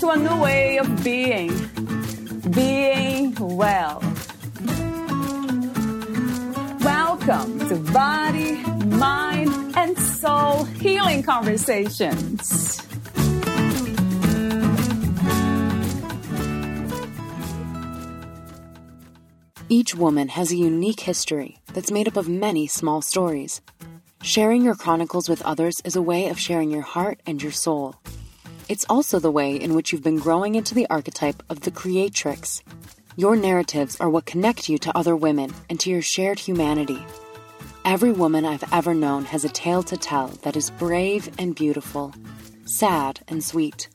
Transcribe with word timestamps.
to 0.00 0.10
a 0.10 0.16
new 0.16 0.42
way 0.42 0.78
of 0.78 1.02
being, 1.02 1.48
being 2.50 3.34
well. 3.34 4.02
Welcome 6.80 7.66
to 7.68 7.76
Body, 7.92 8.56
Mind, 8.84 9.74
and 9.74 9.98
Soul 9.98 10.64
Healing 10.64 11.22
Conversations. 11.22 12.82
Each 19.70 19.94
woman 19.94 20.28
has 20.28 20.52
a 20.52 20.56
unique 20.56 21.00
history 21.00 21.56
that's 21.72 21.90
made 21.90 22.06
up 22.06 22.18
of 22.18 22.28
many 22.28 22.66
small 22.66 23.00
stories. 23.00 23.62
Sharing 24.22 24.62
your 24.62 24.74
chronicles 24.74 25.26
with 25.28 25.40
others 25.42 25.80
is 25.86 25.96
a 25.96 26.02
way 26.02 26.28
of 26.28 26.38
sharing 26.38 26.70
your 26.70 26.82
heart 26.82 27.20
and 27.26 27.42
your 27.42 27.52
soul. 27.52 27.94
It's 28.68 28.86
also 28.88 29.20
the 29.20 29.30
way 29.30 29.54
in 29.54 29.74
which 29.74 29.92
you've 29.92 30.02
been 30.02 30.18
growing 30.18 30.56
into 30.56 30.74
the 30.74 30.88
archetype 30.90 31.40
of 31.48 31.60
the 31.60 31.70
creatrix. 31.70 32.64
Your 33.14 33.36
narratives 33.36 33.96
are 34.00 34.10
what 34.10 34.26
connect 34.26 34.68
you 34.68 34.76
to 34.78 34.96
other 34.98 35.14
women 35.14 35.54
and 35.70 35.78
to 35.80 35.90
your 35.90 36.02
shared 36.02 36.40
humanity. 36.40 37.04
Every 37.84 38.10
woman 38.10 38.44
I've 38.44 38.64
ever 38.72 38.92
known 38.92 39.24
has 39.26 39.44
a 39.44 39.48
tale 39.48 39.84
to 39.84 39.96
tell 39.96 40.28
that 40.42 40.56
is 40.56 40.70
brave 40.70 41.30
and 41.38 41.54
beautiful, 41.54 42.12
sad 42.64 43.20
and 43.28 43.42
sweet. 43.44 43.88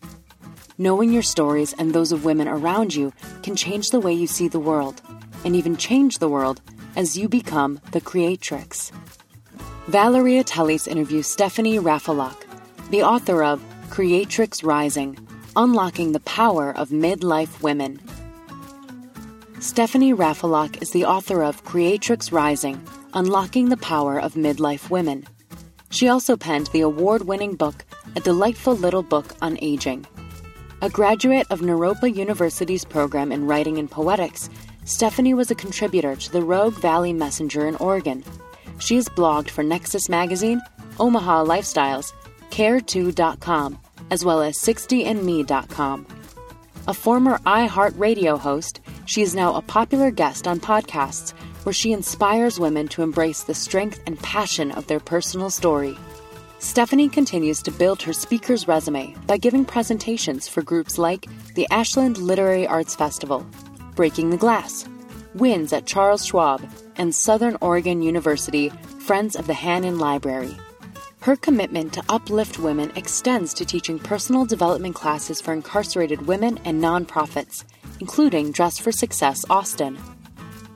Knowing 0.78 1.12
your 1.12 1.22
stories 1.22 1.74
and 1.74 1.94
those 1.94 2.14
of 2.14 2.24
women 2.24 2.48
around 2.48 2.96
you 2.96 3.12
can 3.44 3.58
change 3.58 3.90
the 3.90 4.00
way 4.00 4.14
you 4.14 4.26
see 4.26 4.48
the 4.48 4.60
world, 4.60 5.02
and 5.44 5.54
even 5.54 5.76
change 5.76 6.20
the 6.20 6.30
world 6.30 6.62
as 6.96 7.18
you 7.18 7.28
become 7.28 7.82
the 7.92 8.00
creatrix. 8.00 8.94
Valeria 9.88 10.46
Teles 10.46 10.88
interviews 10.88 11.28
Stephanie 11.28 11.78
Raffelock, 11.78 12.46
the 12.90 13.04
author 13.04 13.44
of 13.44 13.62
Creatrix 13.92 14.64
Rising 14.64 15.18
Unlocking 15.58 16.14
the 16.14 16.22
Power 16.22 16.72
of 16.78 16.92
Midlife 16.92 17.62
Women. 17.62 18.00
Stephanie 19.60 20.14
Raffelock 20.14 20.82
is 20.82 20.92
the 20.92 21.04
author 21.04 21.44
of 21.44 21.66
Creatrix 21.66 22.32
Rising 22.32 22.82
Unlocking 23.14 23.68
the 23.68 23.76
Power 23.76 24.18
of 24.18 24.36
Midlife 24.36 24.90
Women. 24.90 25.28
She 25.90 26.08
also 26.08 26.38
penned 26.38 26.68
the 26.68 26.80
award 26.80 27.24
winning 27.24 27.56
book, 27.56 27.84
A 28.16 28.22
Delightful 28.22 28.78
Little 28.78 29.04
Book 29.04 29.36
on 29.42 29.58
Aging. 29.62 30.08
A 30.82 30.90
graduate 30.90 31.48
of 31.50 31.60
Naropa 31.60 32.16
University's 32.16 32.86
program 32.86 33.30
in 33.30 33.46
writing 33.46 33.78
and 33.78 33.92
poetics, 33.92 34.50
Stephanie 34.86 35.34
was 35.34 35.52
a 35.52 35.56
contributor 35.56 36.16
to 36.16 36.32
the 36.32 36.42
Rogue 36.42 36.76
Valley 36.76 37.12
Messenger 37.12 37.68
in 37.68 37.76
Oregon. 37.76 38.24
She 38.80 38.96
has 38.96 39.10
blogged 39.10 39.50
for 39.50 39.64
Nexus 39.64 40.08
Magazine, 40.08 40.62
Omaha 40.98 41.44
Lifestyles, 41.44 42.14
Care2.com, 42.52 43.80
as 44.12 44.24
well 44.24 44.42
as 44.42 44.58
60andme.com. 44.58 46.06
A 46.88 46.94
former 46.94 47.38
iHeartRadio 47.40 48.40
host, 48.40 48.82
she 49.06 49.22
is 49.22 49.36
now 49.36 49.56
a 49.56 49.62
popular 49.62 50.12
guest 50.12 50.48
on 50.48 50.60
podcasts 50.60 51.34
where 51.64 51.74
she 51.74 51.92
inspires 51.92 52.60
women 52.60 52.88
to 52.90 53.04
embrace 53.04 53.44
the 53.44 53.54
strength 53.54 54.02
and 54.08 54.20
passion 54.20 54.72
of 54.72 54.88
their 54.88 55.00
personal 55.00 55.50
story. 55.50 55.98
Stephanie 56.60 57.10
continues 57.10 57.62
to 57.62 57.72
build 57.72 58.02
her 58.02 58.14
speaker's 58.14 58.68
resume 58.68 59.16
by 59.26 59.38
giving 59.38 59.66
presentations 59.66 60.48
for 60.48 60.62
groups 60.62 60.98
like 60.98 61.28
the 61.56 61.68
Ashland 61.72 62.18
Literary 62.18 62.68
Arts 62.68 62.96
Festival, 62.96 63.46
Breaking 63.96 64.30
the 64.30 64.38
Glass, 64.38 64.88
wins 65.34 65.74
at 65.74 65.86
Charles 65.86 66.26
Schwab, 66.26 66.62
and 66.98 67.14
Southern 67.16 67.58
Oregon 67.62 68.02
University 68.02 68.70
Friends 69.00 69.36
of 69.36 69.48
the 69.48 69.54
Hannon 69.54 69.98
Library. 69.98 70.56
Her 71.22 71.36
commitment 71.36 71.94
to 71.94 72.04
uplift 72.10 72.58
women 72.58 72.92
extends 72.96 73.54
to 73.54 73.64
teaching 73.64 74.00
personal 74.00 74.44
development 74.44 74.96
classes 74.96 75.40
for 75.40 75.54
incarcerated 75.54 76.26
women 76.26 76.58
and 76.66 76.82
nonprofits, 76.82 77.64
including 78.00 78.52
Dress 78.52 78.80
for 78.80 78.92
Success 78.92 79.46
Austin. 79.48 80.00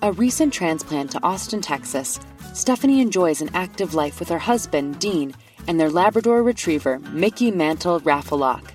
A 0.03 0.11
recent 0.11 0.53
transplant 0.53 1.09
to 1.11 1.23
Austin, 1.23 1.61
Texas, 1.61 2.19
Stephanie 2.53 3.01
enjoys 3.01 3.41
an 3.41 3.49
active 3.55 3.95
life 3.95 4.19
with 4.19 4.29
her 4.29 4.37
husband, 4.37 4.99
Dean, 4.99 5.33
and 5.67 5.79
their 5.79 5.89
Labrador 5.89 6.43
retriever, 6.43 6.99
Mickey 6.99 7.49
Mantle 7.49 7.99
Raffelock. 8.01 8.69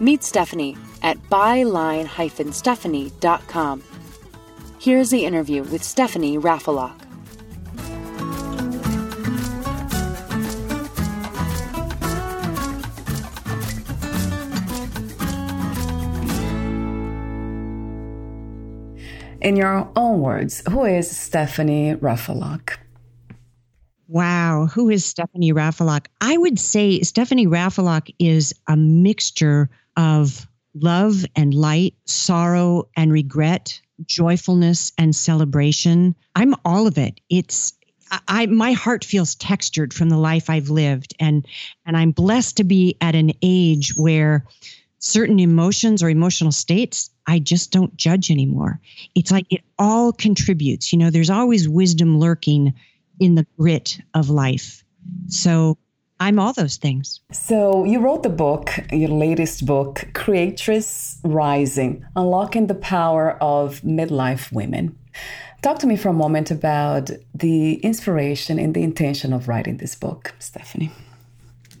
Meet 0.00 0.24
Stephanie 0.24 0.78
at 1.02 1.18
byline-stephanie.com. 1.24 3.82
Here's 4.78 5.10
the 5.10 5.26
interview 5.26 5.62
with 5.62 5.84
Stephanie 5.84 6.38
Raffelock. 6.38 7.05
In 19.46 19.54
your 19.54 19.88
own 19.94 20.22
words, 20.22 20.60
who 20.68 20.84
is 20.84 21.08
Stephanie 21.08 21.94
Raffelock? 21.94 22.78
Wow, 24.08 24.66
who 24.66 24.90
is 24.90 25.04
Stephanie 25.04 25.52
Raffelock? 25.52 26.06
I 26.20 26.36
would 26.36 26.58
say 26.58 26.98
Stephanie 27.02 27.46
Raffelock 27.46 28.12
is 28.18 28.52
a 28.66 28.76
mixture 28.76 29.70
of 29.96 30.48
love 30.74 31.24
and 31.36 31.54
light, 31.54 31.94
sorrow 32.06 32.88
and 32.96 33.12
regret, 33.12 33.80
joyfulness 34.04 34.90
and 34.98 35.14
celebration. 35.14 36.16
I'm 36.34 36.56
all 36.64 36.88
of 36.88 36.98
it. 36.98 37.20
It's 37.30 37.72
I 38.26 38.46
my 38.46 38.72
heart 38.72 39.04
feels 39.04 39.36
textured 39.36 39.94
from 39.94 40.08
the 40.08 40.18
life 40.18 40.50
I've 40.50 40.70
lived 40.70 41.14
and 41.20 41.46
and 41.86 41.96
I'm 41.96 42.10
blessed 42.10 42.56
to 42.56 42.64
be 42.64 42.96
at 43.00 43.14
an 43.14 43.30
age 43.42 43.92
where 43.96 44.44
certain 44.98 45.38
emotions 45.38 46.02
or 46.02 46.08
emotional 46.08 46.52
states 46.52 47.10
I 47.26 47.38
just 47.38 47.72
don't 47.72 47.96
judge 47.96 48.30
anymore. 48.30 48.80
It's 49.14 49.30
like 49.30 49.46
it 49.50 49.62
all 49.78 50.12
contributes. 50.12 50.92
You 50.92 50.98
know, 50.98 51.10
there's 51.10 51.30
always 51.30 51.68
wisdom 51.68 52.18
lurking 52.18 52.74
in 53.18 53.34
the 53.34 53.46
grit 53.58 53.98
of 54.14 54.30
life. 54.30 54.84
So 55.28 55.76
I'm 56.20 56.38
all 56.38 56.52
those 56.52 56.76
things. 56.76 57.20
So 57.32 57.84
you 57.84 58.00
wrote 58.00 58.22
the 58.22 58.28
book, 58.28 58.70
your 58.92 59.08
latest 59.08 59.66
book, 59.66 60.08
Creatrix 60.14 61.18
Rising 61.24 62.04
Unlocking 62.14 62.68
the 62.68 62.74
Power 62.74 63.32
of 63.42 63.80
Midlife 63.80 64.52
Women. 64.52 64.96
Talk 65.62 65.78
to 65.80 65.86
me 65.86 65.96
for 65.96 66.10
a 66.10 66.14
moment 66.14 66.50
about 66.50 67.10
the 67.34 67.74
inspiration 67.76 68.58
and 68.58 68.74
the 68.74 68.82
intention 68.82 69.32
of 69.32 69.48
writing 69.48 69.78
this 69.78 69.94
book, 69.96 70.34
Stephanie. 70.38 70.92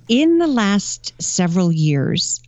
In 0.08 0.38
the 0.38 0.46
last 0.46 1.14
several 1.20 1.70
years, 1.70 2.40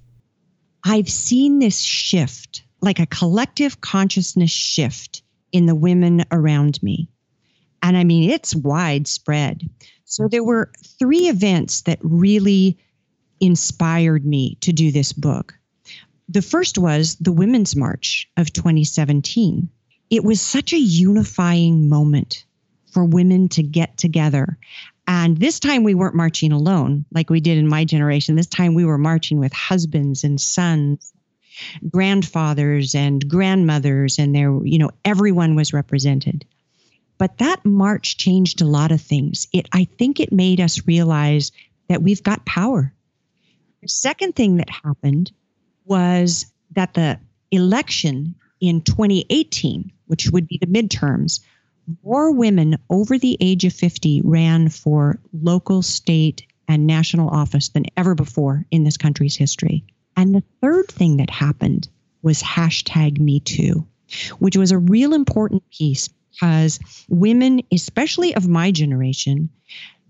I've 0.85 1.09
seen 1.09 1.59
this 1.59 1.81
shift 1.81 2.63
like 2.81 2.99
a 2.99 3.07
collective 3.07 3.81
consciousness 3.81 4.51
shift 4.51 5.23
in 5.53 5.67
the 5.67 5.75
women 5.75 6.25
around 6.31 6.83
me. 6.83 7.09
And 7.83 7.97
I 7.97 8.05
mean, 8.05 8.31
it's 8.31 8.55
widespread. 8.55 9.69
So 10.05 10.29
there 10.29 10.45
were 10.45 10.73
three 10.99 11.29
events 11.29 11.83
that 11.83 11.99
really 12.03 12.79
inspired 13.41 14.25
me 14.25 14.57
to 14.61 14.73
do 14.73 14.91
this 14.91 15.13
book. 15.13 15.55
The 16.29 16.43
first 16.43 16.77
was 16.77 17.17
the 17.17 17.33
Women's 17.33 17.75
March 17.75 18.29
of 18.37 18.53
2017. 18.53 19.69
It 20.11 20.25
was 20.25 20.41
such 20.41 20.73
a 20.73 20.79
unifying 20.79 21.89
moment 21.89 22.45
for 22.93 23.05
women 23.05 23.49
to 23.51 23.63
get 23.63 23.97
together. 23.97 24.59
And 25.09 25.39
this 25.39 25.59
time 25.59 25.85
we 25.85 25.95
weren't 25.95 26.15
marching 26.15 26.53
alone 26.53 27.07
like 27.13 27.31
we 27.31 27.41
did 27.41 27.57
in 27.57 27.67
my 27.67 27.87
generation. 27.87 28.37
This 28.37 28.47
time 28.47 28.75
we 28.75 28.85
were 28.85 28.99
marching 28.99 29.41
with 29.41 29.55
husbands 29.55 30.23
and 30.23 30.41
sons 30.41 31.13
grandfathers 31.91 32.95
and 32.95 33.29
grandmothers 33.29 34.19
and 34.19 34.33
there 34.33 34.57
you 34.65 34.79
know 34.79 34.91
everyone 35.05 35.57
was 35.57 35.73
represented. 35.73 36.45
But 37.17 37.39
that 37.39 37.65
march 37.65 38.17
changed 38.17 38.61
a 38.61 38.67
lot 38.67 38.93
of 38.93 39.01
things. 39.01 39.49
It 39.53 39.67
i 39.73 39.85
think 39.99 40.21
it 40.21 40.31
made 40.31 40.61
us 40.61 40.87
realize 40.87 41.53
that 41.89 42.03
we've 42.03 42.23
got 42.23 42.47
power. 42.47 42.93
The 43.83 43.89
second 43.89 44.37
thing 44.37 44.57
that 44.57 44.71
happened 44.71 45.33
was 45.85 46.47
that 46.73 46.95
the 46.95 47.19
election 47.51 48.35
in 48.61 48.83
2018 48.83 49.91
which 50.07 50.31
would 50.31 50.47
be 50.47 50.59
the 50.59 50.67
midterms 50.67 51.41
more 52.05 52.33
women 52.33 52.77
over 52.91 53.19
the 53.19 53.37
age 53.41 53.65
of 53.65 53.73
50 53.73 54.23
ran 54.25 54.69
for 54.69 55.19
local 55.33 55.83
state 55.83 56.47
and 56.69 56.87
national 56.87 57.29
office 57.31 57.71
than 57.71 57.87
ever 57.97 58.15
before 58.15 58.67
in 58.71 58.85
this 58.85 58.97
country's 58.97 59.37
history 59.37 59.85
and 60.19 60.35
the 60.35 60.43
third 60.61 60.89
thing 60.89 61.19
that 61.19 61.31
happened 61.31 61.89
was 62.23 62.43
hashtag 62.43 63.21
Me 63.21 63.39
Too, 63.39 63.87
which 64.41 64.57
was 64.57 64.73
a 64.73 64.79
real 64.79 65.15
important 65.15 65.63
piece 65.71 66.09
because 66.33 66.81
women, 67.09 67.63
especially 67.73 68.35
of 68.35 68.49
my 68.49 68.73
generation, 68.73 69.49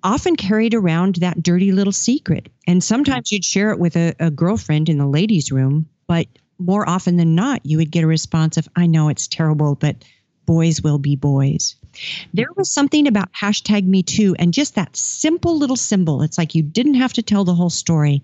often 0.02 0.34
carried 0.34 0.72
around 0.72 1.16
that 1.16 1.42
dirty 1.42 1.72
little 1.72 1.92
secret. 1.92 2.48
And 2.66 2.82
sometimes 2.82 3.30
you'd 3.30 3.44
share 3.44 3.70
it 3.70 3.78
with 3.78 3.96
a, 3.96 4.14
a 4.18 4.30
girlfriend 4.30 4.88
in 4.88 4.96
the 4.96 5.06
ladies' 5.06 5.52
room, 5.52 5.86
but 6.06 6.26
more 6.58 6.88
often 6.88 7.18
than 7.18 7.34
not, 7.34 7.60
you 7.66 7.76
would 7.76 7.90
get 7.90 8.04
a 8.04 8.06
response 8.06 8.56
of, 8.56 8.66
I 8.76 8.86
know 8.86 9.10
it's 9.10 9.28
terrible, 9.28 9.74
but 9.74 9.96
boys 10.48 10.80
will 10.80 10.96
be 10.96 11.14
boys. 11.14 11.76
There 12.32 12.48
was 12.56 12.72
something 12.72 13.06
about 13.06 13.30
hashtag 13.34 13.86
me 13.86 14.02
too 14.02 14.34
and 14.38 14.54
just 14.54 14.76
that 14.76 14.96
simple 14.96 15.58
little 15.58 15.76
symbol. 15.76 16.22
It's 16.22 16.38
like 16.38 16.54
you 16.54 16.62
didn't 16.62 16.94
have 16.94 17.12
to 17.12 17.22
tell 17.22 17.44
the 17.44 17.54
whole 17.54 17.68
story, 17.68 18.22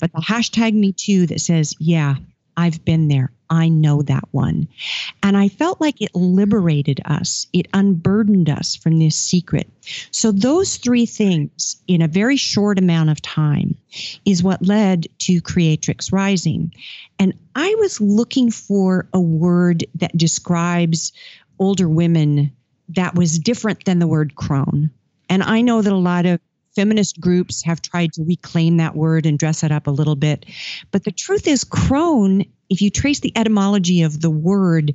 but 0.00 0.10
the 0.12 0.22
hashtag 0.22 0.72
me 0.72 0.92
too 0.92 1.26
that 1.26 1.42
says, 1.42 1.74
yeah, 1.78 2.14
I've 2.56 2.82
been 2.86 3.08
there. 3.08 3.30
I 3.50 3.68
know 3.68 4.00
that 4.02 4.24
one. 4.30 4.68
And 5.22 5.36
I 5.36 5.48
felt 5.48 5.80
like 5.80 6.00
it 6.00 6.14
liberated 6.14 7.00
us, 7.04 7.46
it 7.52 7.68
unburdened 7.74 8.48
us 8.48 8.74
from 8.74 8.98
this 8.98 9.14
secret. 9.14 9.68
So, 10.10 10.32
those 10.32 10.78
three 10.78 11.06
things 11.06 11.76
in 11.86 12.02
a 12.02 12.08
very 12.08 12.36
short 12.36 12.78
amount 12.78 13.10
of 13.10 13.22
time 13.22 13.76
is 14.24 14.42
what 14.42 14.66
led 14.66 15.06
to 15.18 15.40
Creatrix 15.40 16.10
Rising. 16.10 16.72
And 17.18 17.34
I 17.54 17.74
was 17.78 18.00
looking 18.00 18.50
for 18.50 19.06
a 19.12 19.20
word 19.20 19.84
that 19.94 20.16
describes 20.16 21.12
older 21.58 21.88
women 21.88 22.52
that 22.90 23.14
was 23.14 23.38
different 23.38 23.84
than 23.84 23.98
the 23.98 24.06
word 24.06 24.34
crone. 24.34 24.90
And 25.28 25.42
I 25.42 25.60
know 25.60 25.82
that 25.82 25.92
a 25.92 25.96
lot 25.96 26.26
of 26.26 26.40
feminist 26.74 27.20
groups 27.20 27.62
have 27.62 27.82
tried 27.82 28.12
to 28.12 28.22
reclaim 28.22 28.76
that 28.76 28.94
word 28.94 29.26
and 29.26 29.38
dress 29.38 29.64
it 29.64 29.72
up 29.72 29.86
a 29.86 29.90
little 29.90 30.14
bit. 30.14 30.46
But 30.90 31.04
the 31.04 31.10
truth 31.10 31.48
is, 31.48 31.64
crone, 31.64 32.44
if 32.68 32.82
you 32.82 32.90
trace 32.90 33.20
the 33.20 33.32
etymology 33.36 34.02
of 34.02 34.20
the 34.20 34.30
word, 34.30 34.94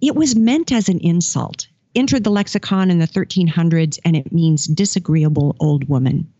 it 0.00 0.14
was 0.14 0.36
meant 0.36 0.72
as 0.72 0.88
an 0.88 1.00
insult. 1.00 1.66
Entered 1.96 2.22
the 2.22 2.30
lexicon 2.30 2.90
in 2.90 3.00
the 3.00 3.08
1300s 3.08 3.98
and 4.04 4.16
it 4.16 4.32
means 4.32 4.66
disagreeable 4.66 5.56
old 5.58 5.88
woman. 5.88 6.32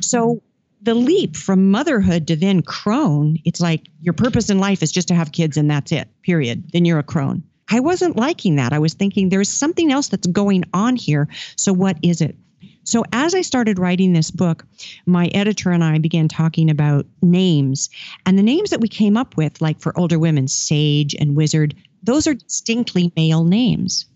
So 0.00 0.42
the 0.82 0.94
leap 0.94 1.34
from 1.34 1.70
motherhood 1.70 2.26
to 2.26 2.36
then 2.36 2.60
crone, 2.62 3.38
it's 3.44 3.60
like 3.60 3.88
your 4.00 4.12
purpose 4.12 4.50
in 4.50 4.58
life 4.58 4.82
is 4.82 4.92
just 4.92 5.08
to 5.08 5.14
have 5.14 5.32
kids 5.32 5.56
and 5.56 5.70
that's 5.70 5.92
it, 5.92 6.08
period. 6.22 6.70
Then 6.72 6.84
you're 6.84 6.98
a 6.98 7.04
crone. 7.04 7.42
I 7.72 7.80
wasn't 7.80 8.16
liking 8.16 8.56
that. 8.56 8.72
I 8.72 8.78
was 8.78 8.92
thinking 8.92 9.28
there's 9.28 9.48
something 9.48 9.90
else 9.90 10.08
that's 10.08 10.26
going 10.26 10.64
on 10.74 10.94
here. 10.94 11.28
So 11.56 11.72
what 11.72 11.96
is 12.02 12.20
it? 12.20 12.36
So, 12.84 13.04
as 13.12 13.34
I 13.34 13.42
started 13.42 13.78
writing 13.78 14.12
this 14.12 14.30
book, 14.30 14.66
my 15.06 15.26
editor 15.28 15.70
and 15.70 15.84
I 15.84 15.98
began 15.98 16.28
talking 16.28 16.68
about 16.68 17.06
names. 17.22 17.88
And 18.26 18.36
the 18.36 18.42
names 18.42 18.70
that 18.70 18.80
we 18.80 18.88
came 18.88 19.16
up 19.16 19.36
with, 19.36 19.60
like 19.60 19.80
for 19.80 19.96
older 19.98 20.18
women, 20.18 20.48
Sage 20.48 21.14
and 21.18 21.36
Wizard, 21.36 21.74
those 22.02 22.26
are 22.26 22.34
distinctly 22.34 23.12
male 23.16 23.44
names. 23.44 24.06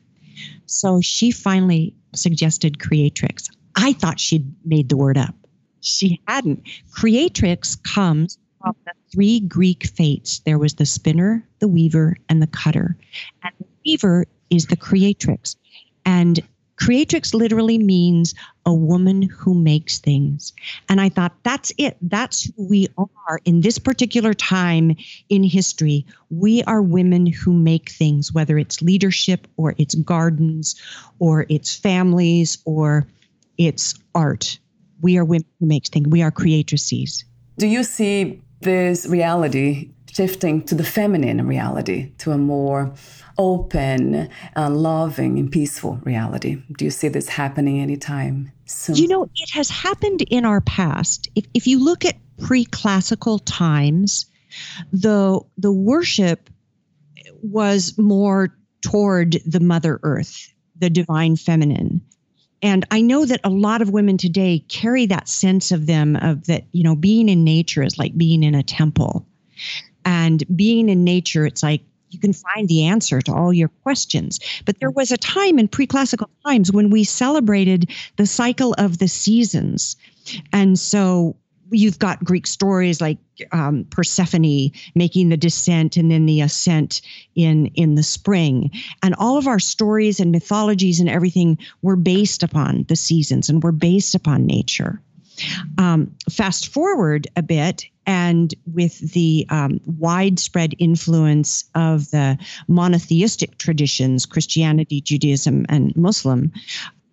So 0.66 1.00
she 1.00 1.30
finally 1.30 1.94
suggested 2.14 2.80
Creatrix. 2.80 3.48
I 3.76 3.92
thought 3.92 4.18
she'd 4.18 4.52
made 4.64 4.88
the 4.88 4.96
word 4.96 5.16
up. 5.16 5.34
She 5.80 6.20
hadn't. 6.26 6.66
Creatrix 6.90 7.76
comes 7.76 8.36
from 8.60 8.74
the 8.84 8.92
three 9.16 9.40
Greek 9.40 9.86
fates 9.86 10.40
there 10.40 10.58
was 10.58 10.74
the 10.74 10.84
spinner, 10.84 11.42
the 11.60 11.68
weaver, 11.68 12.18
and 12.28 12.42
the 12.42 12.46
cutter. 12.46 12.98
And 13.42 13.52
the 13.58 13.66
weaver 13.86 14.26
is 14.50 14.66
the 14.66 14.76
creatrix. 14.76 15.56
And 16.04 16.40
Creatrix 16.76 17.32
literally 17.32 17.78
means 17.78 18.34
a 18.66 18.74
woman 18.74 19.22
who 19.22 19.54
makes 19.54 19.98
things. 19.98 20.52
And 20.90 21.00
I 21.00 21.08
thought, 21.08 21.32
that's 21.42 21.72
it. 21.78 21.96
That's 22.02 22.44
who 22.44 22.68
we 22.68 22.88
are 22.98 23.40
in 23.46 23.62
this 23.62 23.78
particular 23.78 24.34
time 24.34 24.94
in 25.30 25.42
history. 25.42 26.04
We 26.28 26.62
are 26.64 26.82
women 26.82 27.24
who 27.24 27.54
make 27.54 27.90
things, 27.90 28.34
whether 28.34 28.58
it's 28.58 28.82
leadership 28.82 29.48
or 29.56 29.74
it's 29.78 29.94
gardens 29.94 30.78
or 31.18 31.46
it's 31.48 31.74
families 31.74 32.58
or 32.66 33.08
it's 33.56 33.94
art. 34.14 34.58
We 35.00 35.16
are 35.16 35.24
women 35.24 35.46
who 35.58 35.66
make 35.66 35.86
things. 35.86 36.06
We 36.08 36.20
are 36.20 36.30
creatrices. 36.30 37.24
Do 37.56 37.66
you 37.66 37.84
see 37.84 38.42
this 38.60 39.06
reality 39.06 39.90
shifting 40.12 40.62
to 40.62 40.74
the 40.74 40.84
feminine 40.84 41.46
reality, 41.46 42.12
to 42.18 42.32
a 42.32 42.38
more 42.38 42.94
open, 43.38 44.30
uh, 44.56 44.70
loving, 44.70 45.38
and 45.38 45.52
peaceful 45.52 46.00
reality. 46.04 46.62
Do 46.78 46.86
you 46.86 46.90
see 46.90 47.08
this 47.08 47.28
happening 47.28 47.80
anytime 47.80 48.50
soon? 48.64 48.96
You 48.96 49.08
know, 49.08 49.24
it 49.34 49.50
has 49.50 49.68
happened 49.68 50.22
in 50.22 50.46
our 50.46 50.62
past. 50.62 51.28
If, 51.34 51.44
if 51.52 51.66
you 51.66 51.84
look 51.84 52.04
at 52.04 52.16
pre 52.38 52.64
classical 52.64 53.38
times, 53.40 54.26
the, 54.92 55.40
the 55.58 55.72
worship 55.72 56.48
was 57.42 57.96
more 57.98 58.56
toward 58.80 59.36
the 59.44 59.60
Mother 59.60 60.00
Earth, 60.02 60.48
the 60.78 60.88
divine 60.88 61.36
feminine. 61.36 62.00
And 62.66 62.84
I 62.90 63.00
know 63.00 63.24
that 63.26 63.38
a 63.44 63.48
lot 63.48 63.80
of 63.80 63.90
women 63.90 64.18
today 64.18 64.64
carry 64.66 65.06
that 65.06 65.28
sense 65.28 65.70
of 65.70 65.86
them 65.86 66.16
of 66.16 66.46
that, 66.46 66.64
you 66.72 66.82
know, 66.82 66.96
being 66.96 67.28
in 67.28 67.44
nature 67.44 67.84
is 67.84 67.96
like 67.96 68.18
being 68.18 68.42
in 68.42 68.56
a 68.56 68.62
temple. 68.64 69.24
And 70.04 70.42
being 70.56 70.88
in 70.88 71.04
nature, 71.04 71.46
it's 71.46 71.62
like 71.62 71.82
you 72.10 72.18
can 72.18 72.32
find 72.32 72.66
the 72.66 72.84
answer 72.84 73.22
to 73.22 73.32
all 73.32 73.52
your 73.52 73.68
questions. 73.84 74.40
But 74.64 74.80
there 74.80 74.90
was 74.90 75.12
a 75.12 75.16
time 75.16 75.60
in 75.60 75.68
pre 75.68 75.86
classical 75.86 76.28
times 76.44 76.72
when 76.72 76.90
we 76.90 77.04
celebrated 77.04 77.88
the 78.16 78.26
cycle 78.26 78.74
of 78.78 78.98
the 78.98 79.06
seasons. 79.06 79.94
And 80.52 80.76
so 80.76 81.36
you've 81.70 81.98
got 81.98 82.24
Greek 82.24 82.46
stories 82.46 83.00
like 83.00 83.18
um, 83.52 83.84
Persephone 83.90 84.70
making 84.94 85.28
the 85.28 85.36
descent 85.36 85.96
and 85.96 86.10
then 86.10 86.26
the 86.26 86.40
ascent 86.40 87.00
in 87.34 87.66
in 87.74 87.94
the 87.94 88.02
spring, 88.02 88.70
and 89.02 89.14
all 89.18 89.36
of 89.38 89.46
our 89.46 89.58
stories 89.58 90.20
and 90.20 90.32
mythologies 90.32 91.00
and 91.00 91.08
everything 91.08 91.58
were 91.82 91.96
based 91.96 92.42
upon 92.42 92.84
the 92.88 92.96
seasons 92.96 93.48
and 93.48 93.62
were 93.62 93.72
based 93.72 94.14
upon 94.14 94.46
nature. 94.46 95.00
Um, 95.76 96.14
fast 96.30 96.68
forward 96.68 97.28
a 97.36 97.42
bit, 97.42 97.84
and 98.06 98.54
with 98.72 98.98
the 99.12 99.46
um, 99.50 99.80
widespread 99.84 100.74
influence 100.78 101.64
of 101.74 102.10
the 102.10 102.38
monotheistic 102.68 103.58
traditions, 103.58 104.24
Christianity, 104.24 105.00
Judaism, 105.00 105.66
and 105.68 105.94
Muslim, 105.94 106.52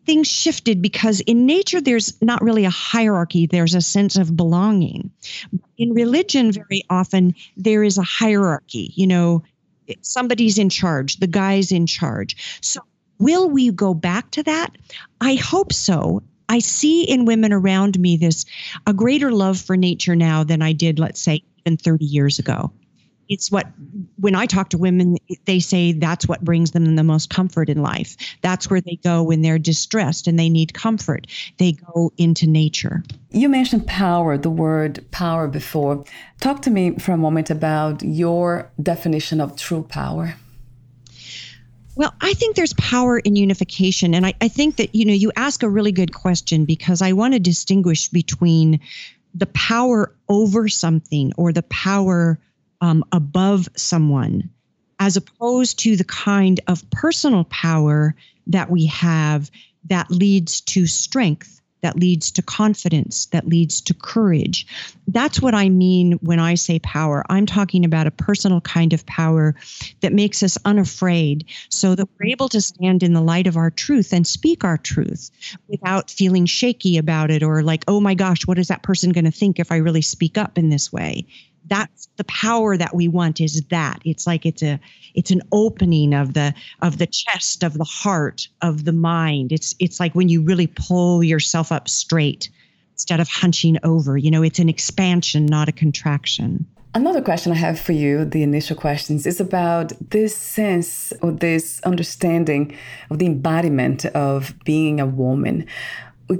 things 0.05 0.27
shifted 0.27 0.81
because 0.81 1.19
in 1.21 1.45
nature 1.45 1.81
there's 1.81 2.19
not 2.21 2.41
really 2.41 2.65
a 2.65 2.69
hierarchy. 2.69 3.47
There's 3.47 3.73
a 3.73 3.81
sense 3.81 4.17
of 4.17 4.35
belonging. 4.35 5.11
In 5.77 5.93
religion 5.93 6.51
very 6.51 6.83
often 6.89 7.35
there 7.57 7.83
is 7.83 7.97
a 7.97 8.03
hierarchy. 8.03 8.91
You 8.95 9.07
know 9.07 9.43
somebody's 10.01 10.57
in 10.57 10.69
charge 10.69 11.17
the 11.17 11.27
guy's 11.27 11.71
in 11.71 11.85
charge. 11.85 12.59
So 12.61 12.81
will 13.19 13.49
we 13.49 13.71
go 13.71 13.93
back 13.93 14.31
to 14.31 14.43
that? 14.43 14.77
I 15.21 15.35
hope 15.35 15.73
so. 15.73 16.21
I 16.49 16.59
see 16.59 17.03
in 17.03 17.25
women 17.25 17.53
around 17.53 17.99
me 17.99 18.17
this 18.17 18.45
a 18.85 18.93
greater 18.93 19.31
love 19.31 19.59
for 19.59 19.77
nature 19.77 20.15
now 20.15 20.43
than 20.43 20.61
I 20.61 20.73
did, 20.73 20.99
let's 20.99 21.21
say, 21.21 21.41
even 21.65 21.77
30 21.77 22.05
years 22.05 22.37
ago. 22.39 22.71
It's 23.29 23.51
what, 23.51 23.67
when 24.17 24.35
I 24.35 24.45
talk 24.45 24.69
to 24.69 24.77
women, 24.77 25.17
they 25.45 25.59
say 25.59 25.93
that's 25.93 26.27
what 26.27 26.43
brings 26.43 26.71
them 26.71 26.95
the 26.95 27.03
most 27.03 27.29
comfort 27.29 27.69
in 27.69 27.81
life. 27.81 28.15
That's 28.41 28.69
where 28.69 28.81
they 28.81 28.99
go 29.03 29.23
when 29.23 29.41
they're 29.41 29.59
distressed 29.59 30.27
and 30.27 30.37
they 30.37 30.49
need 30.49 30.73
comfort. 30.73 31.27
They 31.57 31.73
go 31.73 32.11
into 32.17 32.47
nature. 32.47 33.03
You 33.31 33.49
mentioned 33.49 33.87
power, 33.87 34.37
the 34.37 34.49
word 34.49 35.05
power 35.11 35.47
before. 35.47 36.03
Talk 36.39 36.61
to 36.63 36.69
me 36.69 36.97
for 36.99 37.13
a 37.13 37.17
moment 37.17 37.49
about 37.49 38.03
your 38.03 38.71
definition 38.81 39.41
of 39.41 39.55
true 39.55 39.83
power. 39.83 40.35
Well, 41.95 42.13
I 42.21 42.33
think 42.33 42.55
there's 42.55 42.73
power 42.73 43.19
in 43.19 43.35
unification. 43.35 44.15
And 44.15 44.25
I, 44.25 44.33
I 44.41 44.47
think 44.47 44.77
that, 44.77 44.95
you 44.95 45.05
know, 45.05 45.13
you 45.13 45.31
ask 45.35 45.61
a 45.61 45.69
really 45.69 45.91
good 45.91 46.13
question 46.13 46.65
because 46.65 47.01
I 47.01 47.13
want 47.13 47.35
to 47.35 47.39
distinguish 47.39 48.09
between 48.09 48.79
the 49.35 49.45
power 49.47 50.13
over 50.29 50.67
something 50.67 51.33
or 51.37 51.51
the 51.53 51.63
power 51.63 52.39
um, 52.83 53.03
above 53.13 53.69
someone 53.77 54.49
as 54.99 55.15
opposed 55.15 55.79
to 55.79 55.95
the 55.95 56.03
kind 56.03 56.59
of 56.67 56.87
personal 56.91 57.45
power 57.45 58.13
that 58.45 58.69
we 58.69 58.85
have 58.85 59.49
that 59.85 60.11
leads 60.11 60.59
to 60.61 60.85
strength 60.85 61.61
that 61.83 61.99
leads 61.99 62.31
to 62.31 62.41
confidence, 62.41 63.25
that 63.27 63.45
leads 63.45 63.81
to 63.81 63.93
courage. 63.93 64.65
That's 65.09 65.41
what 65.41 65.53
I 65.53 65.67
mean 65.67 66.13
when 66.21 66.39
I 66.39 66.55
say 66.55 66.79
power. 66.79 67.25
I'm 67.29 67.45
talking 67.45 67.83
about 67.83 68.07
a 68.07 68.11
personal 68.11 68.61
kind 68.61 68.93
of 68.93 69.05
power 69.05 69.53
that 69.99 70.13
makes 70.13 70.41
us 70.41 70.57
unafraid 70.63 71.45
so 71.67 71.93
that 71.93 72.07
we're 72.17 72.31
able 72.31 72.47
to 72.49 72.61
stand 72.61 73.03
in 73.03 73.11
the 73.11 73.21
light 73.21 73.47
of 73.47 73.57
our 73.57 73.69
truth 73.69 74.13
and 74.13 74.25
speak 74.25 74.63
our 74.63 74.77
truth 74.77 75.29
without 75.67 76.09
feeling 76.09 76.45
shaky 76.45 76.97
about 76.97 77.29
it 77.29 77.43
or 77.43 77.61
like, 77.63 77.83
oh 77.89 77.99
my 77.99 78.13
gosh, 78.13 78.47
what 78.47 78.57
is 78.57 78.69
that 78.69 78.81
person 78.81 79.11
going 79.11 79.25
to 79.25 79.31
think 79.31 79.59
if 79.59 79.69
I 79.69 79.75
really 79.75 80.01
speak 80.01 80.37
up 80.37 80.57
in 80.57 80.69
this 80.69 80.91
way? 80.93 81.27
That's 81.67 82.07
the 82.17 82.23
power 82.25 82.77
that 82.77 82.95
we 82.95 83.07
want 83.07 83.39
is 83.39 83.61
that 83.69 84.01
it's 84.05 84.27
like 84.27 84.45
it's 84.45 84.61
a 84.61 84.79
it's 85.15 85.31
an 85.31 85.41
opening 85.51 86.13
of 86.13 86.33
the 86.33 86.53
of 86.81 86.97
the 86.97 87.07
chest 87.07 87.63
of 87.63 87.77
the 87.77 87.83
heart 87.83 88.47
of 88.61 88.85
the 88.85 88.93
mind 88.93 89.51
it's 89.51 89.73
it's 89.79 89.99
like 89.99 90.13
when 90.13 90.29
you 90.29 90.41
really 90.41 90.67
pull 90.67 91.23
yourself 91.23 91.71
up 91.71 91.87
straight 91.87 92.49
instead 92.93 93.19
of 93.19 93.27
hunching 93.27 93.77
over 93.83 94.17
you 94.17 94.29
know 94.29 94.43
it's 94.43 94.59
an 94.59 94.69
expansion 94.69 95.45
not 95.45 95.69
a 95.69 95.71
contraction 95.71 96.65
Another 96.95 97.23
question 97.23 97.51
I 97.51 97.55
have 97.55 97.79
for 97.79 97.91
you, 97.91 98.23
the 98.23 98.43
initial 98.43 98.75
questions, 98.75 99.25
is 99.25 99.39
about 99.39 99.93
this 100.11 100.37
sense 100.37 101.11
or 101.23 101.31
this 101.31 101.81
understanding 101.81 102.77
of 103.09 103.17
the 103.17 103.25
embodiment 103.25 104.05
of 104.05 104.53
being 104.63 104.99
a 104.99 105.07
woman. 105.07 105.65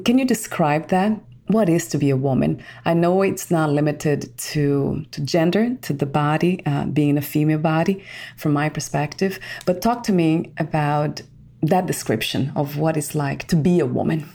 Can 0.06 0.20
you 0.20 0.26
describe 0.26 0.90
that? 0.90 1.20
What 1.48 1.68
is 1.68 1.88
to 1.90 1.98
be 1.98 2.10
a 2.10 2.16
woman? 2.16 2.64
I 2.86 2.94
know 2.94 3.22
it's 3.22 3.52
not 3.52 3.70
limited 3.70 4.38
to, 4.38 5.06
to 5.12 5.22
gender, 5.22 5.76
to 5.82 5.94
the 5.94 6.06
body, 6.06 6.66
uh, 6.66 6.86
being 6.86 7.18
a 7.18 7.22
female 7.22 7.58
body, 7.58 8.04
from 8.38 8.54
my 8.54 8.70
perspective, 8.70 9.40
but 9.66 9.82
talk 9.82 10.04
to 10.04 10.14
me 10.14 10.54
about 10.58 11.22
that 11.62 11.86
description 11.86 12.52
of 12.56 12.78
what 12.78 12.96
it's 12.96 13.14
like 13.14 13.48
to 13.50 13.56
be 13.56 13.80
a 13.80 13.86
woman. 13.86 14.30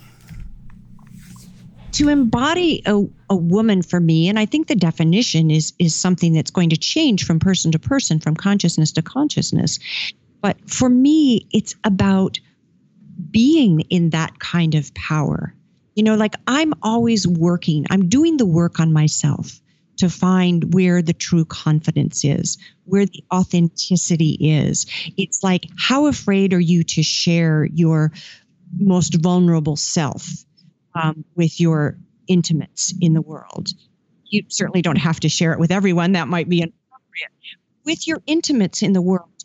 To 1.92 2.08
embody 2.08 2.82
a, 2.86 3.02
a 3.30 3.36
woman 3.36 3.82
for 3.82 3.98
me 3.98 4.28
and 4.28 4.38
i 4.38 4.46
think 4.46 4.68
the 4.68 4.76
definition 4.76 5.50
is 5.50 5.72
is 5.78 5.94
something 5.94 6.32
that's 6.32 6.50
going 6.50 6.70
to 6.70 6.76
change 6.76 7.24
from 7.24 7.40
person 7.40 7.72
to 7.72 7.78
person 7.78 8.20
from 8.20 8.36
consciousness 8.36 8.92
to 8.92 9.02
consciousness. 9.02 9.78
But 10.40 10.58
for 10.70 10.88
me 10.88 11.46
it's 11.50 11.74
about 11.84 12.38
being 13.30 13.80
in 13.90 14.10
that 14.10 14.38
kind 14.38 14.74
of 14.74 14.94
power 14.94 15.54
you 15.98 16.04
know 16.04 16.14
like 16.14 16.34
i'm 16.46 16.72
always 16.82 17.26
working 17.26 17.84
i'm 17.90 18.08
doing 18.08 18.36
the 18.36 18.46
work 18.46 18.80
on 18.80 18.92
myself 18.92 19.60
to 19.96 20.08
find 20.08 20.72
where 20.72 21.02
the 21.02 21.12
true 21.12 21.44
confidence 21.44 22.24
is, 22.24 22.56
where 22.84 23.04
the 23.04 23.24
authenticity 23.34 24.36
is. 24.40 24.86
It's 25.16 25.42
like, 25.42 25.66
how 25.76 26.06
afraid 26.06 26.52
are 26.54 26.60
you 26.60 26.84
to 26.84 27.02
share 27.02 27.64
your 27.64 28.12
most 28.78 29.20
vulnerable 29.20 29.74
self? 29.74 30.44
um, 30.94 31.24
with 31.34 31.60
your 31.60 31.98
intimates 32.26 32.94
in 33.00 33.14
the 33.14 33.22
world. 33.22 33.68
You 34.26 34.44
certainly 34.48 34.82
don't 34.82 34.96
have 34.96 35.20
to 35.20 35.28
share 35.28 35.52
it 35.52 35.58
with 35.58 35.70
everyone. 35.70 36.12
That 36.12 36.28
might 36.28 36.48
be 36.48 36.58
inappropriate. 36.58 37.30
With 37.84 38.06
your 38.06 38.22
intimates 38.26 38.82
in 38.82 38.92
the 38.92 39.02
world, 39.02 39.37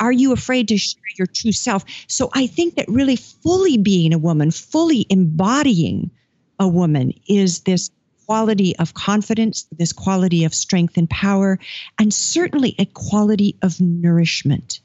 are 0.00 0.12
you 0.12 0.32
afraid 0.32 0.68
to 0.68 0.76
share 0.76 1.02
your 1.18 1.26
true 1.26 1.52
self? 1.52 1.84
So 2.08 2.30
I 2.34 2.46
think 2.46 2.74
that 2.76 2.88
really 2.88 3.16
fully 3.16 3.78
being 3.78 4.12
a 4.12 4.18
woman, 4.18 4.50
fully 4.50 5.06
embodying 5.10 6.10
a 6.58 6.68
woman 6.68 7.12
is 7.26 7.60
this 7.60 7.90
quality 8.26 8.76
of 8.76 8.94
confidence, 8.94 9.66
this 9.72 9.92
quality 9.92 10.44
of 10.44 10.54
strength 10.54 10.96
and 10.96 11.10
power, 11.10 11.58
and 11.98 12.14
certainly 12.14 12.74
a 12.78 12.86
quality 12.86 13.56
of 13.62 13.80
nourishment. 13.80 14.80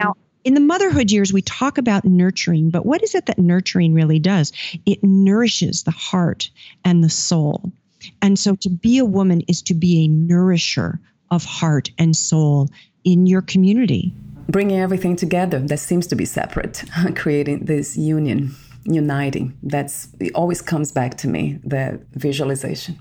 Now, 0.00 0.14
in 0.44 0.54
the 0.54 0.60
motherhood 0.60 1.10
years, 1.10 1.32
we 1.32 1.40
talk 1.40 1.78
about 1.78 2.04
nurturing, 2.04 2.70
but 2.70 2.84
what 2.84 3.02
is 3.02 3.14
it 3.14 3.26
that 3.26 3.38
nurturing 3.38 3.94
really 3.94 4.18
does? 4.18 4.52
It 4.84 5.02
nourishes 5.02 5.84
the 5.84 5.90
heart 5.90 6.50
and 6.84 7.02
the 7.02 7.08
soul. 7.08 7.72
And 8.20 8.38
so 8.38 8.54
to 8.56 8.68
be 8.68 8.98
a 8.98 9.06
woman 9.06 9.40
is 9.48 9.62
to 9.62 9.74
be 9.74 10.04
a 10.04 10.08
nourisher 10.08 11.00
of 11.30 11.44
heart 11.44 11.90
and 11.96 12.14
soul 12.14 12.68
in 13.04 13.26
your 13.26 13.42
community. 13.42 14.12
Bringing 14.48 14.78
everything 14.78 15.16
together 15.16 15.58
that 15.60 15.78
seems 15.78 16.06
to 16.08 16.16
be 16.16 16.24
separate, 16.24 16.84
creating 17.14 17.64
this 17.64 17.96
union, 17.96 18.54
uniting. 18.84 19.56
That's 19.62 20.08
it 20.20 20.34
always 20.34 20.60
comes 20.60 20.92
back 20.92 21.16
to 21.18 21.28
me, 21.28 21.58
the 21.64 22.00
visualization. 22.12 22.98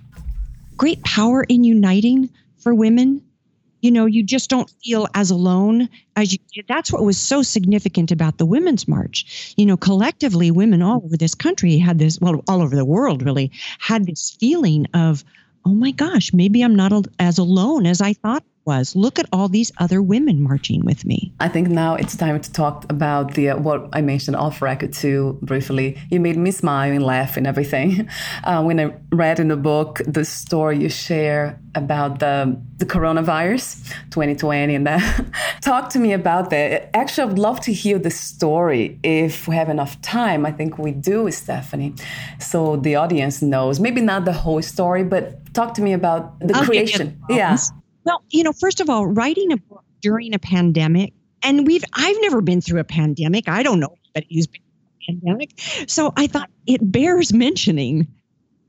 Great 0.77 1.03
power 1.03 1.43
in 1.43 1.63
uniting 1.63 2.29
for 2.57 2.73
women 2.73 3.21
you 3.83 3.91
know, 3.91 4.05
you 4.05 4.23
just 4.23 4.49
don't 4.49 4.71
feel 4.81 5.07
as 5.13 5.29
alone 5.29 5.89
as 6.15 6.31
you 6.31 6.39
did. 6.53 6.65
That's 6.69 6.89
what 6.89 7.03
was 7.03 7.17
so 7.17 7.41
significant 7.43 8.11
about 8.11 8.37
the 8.37 8.45
Women's 8.45 8.87
March. 8.87 9.53
You 9.57 9.65
know, 9.65 9.75
collectively, 9.75 10.51
women 10.51 10.81
all 10.81 11.01
over 11.03 11.17
this 11.17 11.35
country 11.35 11.77
had 11.77 11.99
this, 11.99 12.17
well, 12.21 12.41
all 12.47 12.61
over 12.61 12.77
the 12.77 12.85
world 12.85 13.21
really, 13.21 13.51
had 13.79 14.05
this 14.05 14.31
feeling 14.39 14.87
of, 14.93 15.25
oh 15.65 15.73
my 15.73 15.91
gosh, 15.91 16.33
maybe 16.33 16.61
I'm 16.61 16.77
not 16.77 16.93
as 17.19 17.37
alone 17.37 17.85
as 17.85 17.99
I 17.99 18.13
thought 18.13 18.45
was 18.65 18.95
look 18.95 19.19
at 19.19 19.27
all 19.31 19.47
these 19.47 19.71
other 19.77 20.01
women 20.01 20.41
marching 20.41 20.83
with 20.85 21.05
me. 21.05 21.33
I 21.39 21.49
think 21.49 21.67
now 21.67 21.95
it's 21.95 22.15
time 22.15 22.39
to 22.39 22.51
talk 22.51 22.85
about 22.89 23.33
the 23.33 23.49
uh, 23.49 23.57
what 23.57 23.89
I 23.93 24.01
mentioned 24.01 24.35
off 24.35 24.61
record 24.61 24.93
too 24.93 25.37
briefly. 25.41 25.97
You 26.09 26.19
made 26.19 26.37
me 26.37 26.51
smile 26.51 26.91
and 26.91 27.03
laugh 27.03 27.37
and 27.37 27.47
everything 27.47 28.09
uh, 28.43 28.63
when 28.63 28.79
I 28.79 28.93
read 29.11 29.39
in 29.39 29.47
the 29.49 29.57
book 29.57 30.01
the 30.05 30.25
story 30.25 30.79
you 30.79 30.89
share 30.89 31.59
about 31.75 32.19
the 32.19 32.59
the 32.77 32.85
coronavirus 32.85 33.83
2020 34.11 34.75
and 34.75 34.87
that. 34.87 35.25
talk 35.61 35.89
to 35.89 35.99
me 35.99 36.13
about 36.13 36.49
that. 36.49 36.95
Actually, 36.95 37.23
I 37.23 37.25
would 37.27 37.39
love 37.39 37.59
to 37.61 37.73
hear 37.73 37.97
the 37.99 38.11
story 38.11 38.99
if 39.03 39.47
we 39.47 39.55
have 39.55 39.69
enough 39.69 40.01
time. 40.01 40.45
I 40.45 40.51
think 40.51 40.77
we 40.77 40.91
do, 40.91 41.31
Stephanie. 41.31 41.93
So 42.39 42.77
the 42.77 42.95
audience 42.95 43.41
knows 43.41 43.79
maybe 43.79 44.01
not 44.01 44.25
the 44.25 44.33
whole 44.33 44.61
story, 44.61 45.03
but 45.03 45.53
talk 45.53 45.73
to 45.75 45.81
me 45.81 45.93
about 45.93 46.39
the 46.39 46.55
I'll 46.55 46.65
creation. 46.65 47.19
Yeah. 47.29 47.57
Well, 48.05 48.23
you 48.29 48.43
know, 48.43 48.53
first 48.53 48.79
of 48.79 48.89
all, 48.89 49.05
writing 49.07 49.51
a 49.51 49.57
book 49.57 49.83
during 50.01 50.33
a 50.33 50.39
pandemic, 50.39 51.13
and 51.41 51.65
we've 51.67 51.83
I've 51.93 52.17
never 52.21 52.41
been 52.41 52.61
through 52.61 52.79
a 52.79 52.85
pandemic. 52.85 53.47
I 53.47 53.63
don't 53.63 53.79
know 53.79 53.95
anybody 54.15 54.35
who's 54.35 54.47
been 54.47 54.61
through 54.61 55.01
a 55.01 55.19
pandemic. 55.19 55.59
So 55.87 56.13
I 56.15 56.27
thought 56.27 56.49
it 56.67 56.91
bears 56.91 57.33
mentioning 57.33 58.07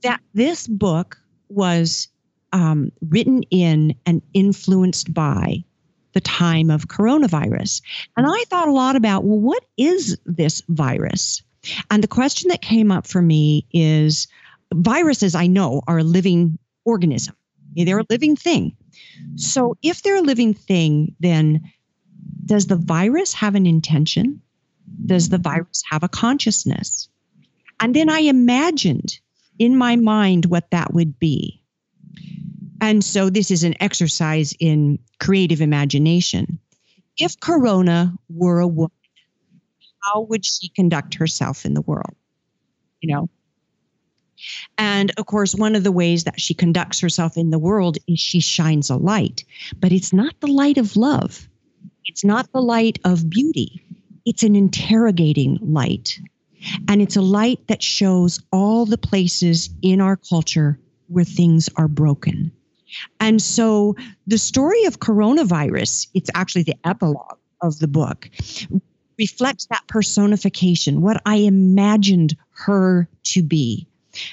that 0.02 0.20
this 0.34 0.66
book 0.66 1.18
was 1.48 2.08
um, 2.52 2.92
written 3.08 3.42
in 3.50 3.94
and 4.06 4.22
influenced 4.32 5.12
by 5.12 5.64
the 6.12 6.20
time 6.20 6.70
of 6.70 6.86
coronavirus. 6.86 7.82
And 8.16 8.26
I 8.26 8.44
thought 8.48 8.68
a 8.68 8.72
lot 8.72 8.96
about, 8.96 9.24
well, 9.24 9.40
what 9.40 9.64
is 9.76 10.16
this 10.24 10.62
virus? 10.68 11.42
And 11.90 12.02
the 12.02 12.08
question 12.08 12.50
that 12.50 12.62
came 12.62 12.92
up 12.92 13.06
for 13.06 13.20
me 13.20 13.66
is 13.72 14.28
viruses, 14.72 15.34
I 15.34 15.48
know, 15.48 15.82
are 15.88 15.98
a 15.98 16.04
living 16.04 16.58
organism. 16.84 17.34
They're 17.74 17.98
a 17.98 18.06
living 18.08 18.36
thing. 18.36 18.76
So 19.36 19.76
if 19.82 20.02
they're 20.02 20.16
a 20.16 20.22
living 20.22 20.54
thing, 20.54 21.14
then 21.20 21.72
does 22.44 22.66
the 22.66 22.76
virus 22.76 23.32
have 23.34 23.54
an 23.54 23.66
intention? 23.66 24.40
Does 25.06 25.28
the 25.28 25.38
virus 25.38 25.82
have 25.90 26.02
a 26.02 26.08
consciousness? 26.08 27.08
And 27.80 27.94
then 27.94 28.08
I 28.08 28.20
imagined 28.20 29.18
in 29.58 29.76
my 29.76 29.96
mind 29.96 30.46
what 30.46 30.70
that 30.70 30.94
would 30.94 31.18
be. 31.18 31.62
And 32.80 33.02
so 33.02 33.30
this 33.30 33.50
is 33.50 33.64
an 33.64 33.74
exercise 33.80 34.54
in 34.58 34.98
creative 35.20 35.60
imagination. 35.60 36.58
If 37.16 37.38
Corona 37.40 38.14
were 38.28 38.60
a 38.60 38.66
woman, 38.66 38.90
how 40.02 40.22
would 40.22 40.44
she 40.44 40.68
conduct 40.68 41.14
herself 41.14 41.64
in 41.64 41.74
the 41.74 41.80
world? 41.80 42.14
You 43.00 43.14
know, 43.14 43.30
and 44.78 45.12
of 45.16 45.26
course, 45.26 45.54
one 45.54 45.74
of 45.74 45.84
the 45.84 45.92
ways 45.92 46.24
that 46.24 46.40
she 46.40 46.54
conducts 46.54 47.00
herself 47.00 47.36
in 47.36 47.50
the 47.50 47.58
world 47.58 47.98
is 48.06 48.18
she 48.18 48.40
shines 48.40 48.90
a 48.90 48.96
light, 48.96 49.44
but 49.80 49.92
it's 49.92 50.12
not 50.12 50.34
the 50.40 50.46
light 50.46 50.78
of 50.78 50.96
love. 50.96 51.48
It's 52.06 52.24
not 52.24 52.52
the 52.52 52.62
light 52.62 52.98
of 53.04 53.30
beauty. 53.30 53.82
It's 54.24 54.42
an 54.42 54.56
interrogating 54.56 55.58
light. 55.62 56.18
And 56.88 57.02
it's 57.02 57.16
a 57.16 57.22
light 57.22 57.66
that 57.68 57.82
shows 57.82 58.40
all 58.52 58.86
the 58.86 58.98
places 58.98 59.70
in 59.82 60.00
our 60.00 60.16
culture 60.16 60.78
where 61.08 61.24
things 61.24 61.68
are 61.76 61.88
broken. 61.88 62.50
And 63.20 63.42
so 63.42 63.96
the 64.26 64.38
story 64.38 64.84
of 64.84 65.00
coronavirus, 65.00 66.08
it's 66.14 66.30
actually 66.34 66.62
the 66.62 66.76
epilogue 66.84 67.38
of 67.60 67.78
the 67.78 67.88
book, 67.88 68.30
reflects 69.18 69.66
that 69.66 69.86
personification, 69.88 71.02
what 71.02 71.20
I 71.26 71.36
imagined 71.36 72.36
her 72.50 73.08
to 73.24 73.42
be. 73.42 73.86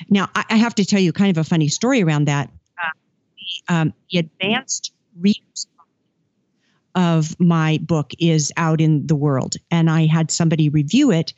Now, 0.10 0.30
I, 0.36 0.44
I 0.50 0.56
have 0.58 0.76
to 0.76 0.86
tell 0.86 1.00
you 1.00 1.14
kind 1.14 1.36
of 1.36 1.40
a 1.40 1.48
funny 1.48 1.68
story 1.68 2.02
around 2.04 2.26
that. 2.26 2.50
Uh, 2.78 2.90
the, 3.38 3.74
um, 3.74 3.94
the 4.12 4.20
advanced 4.20 4.94
readers 5.20 5.68
of 6.96 7.40
my 7.40 7.80
book 7.82 8.12
is 8.20 8.52
out 8.58 8.82
in 8.82 9.08
the 9.08 9.16
world, 9.16 9.56
and 9.70 9.90
I 9.90 10.06
had 10.06 10.30
somebody 10.30 10.70
review 10.70 11.12
it, 11.12 11.34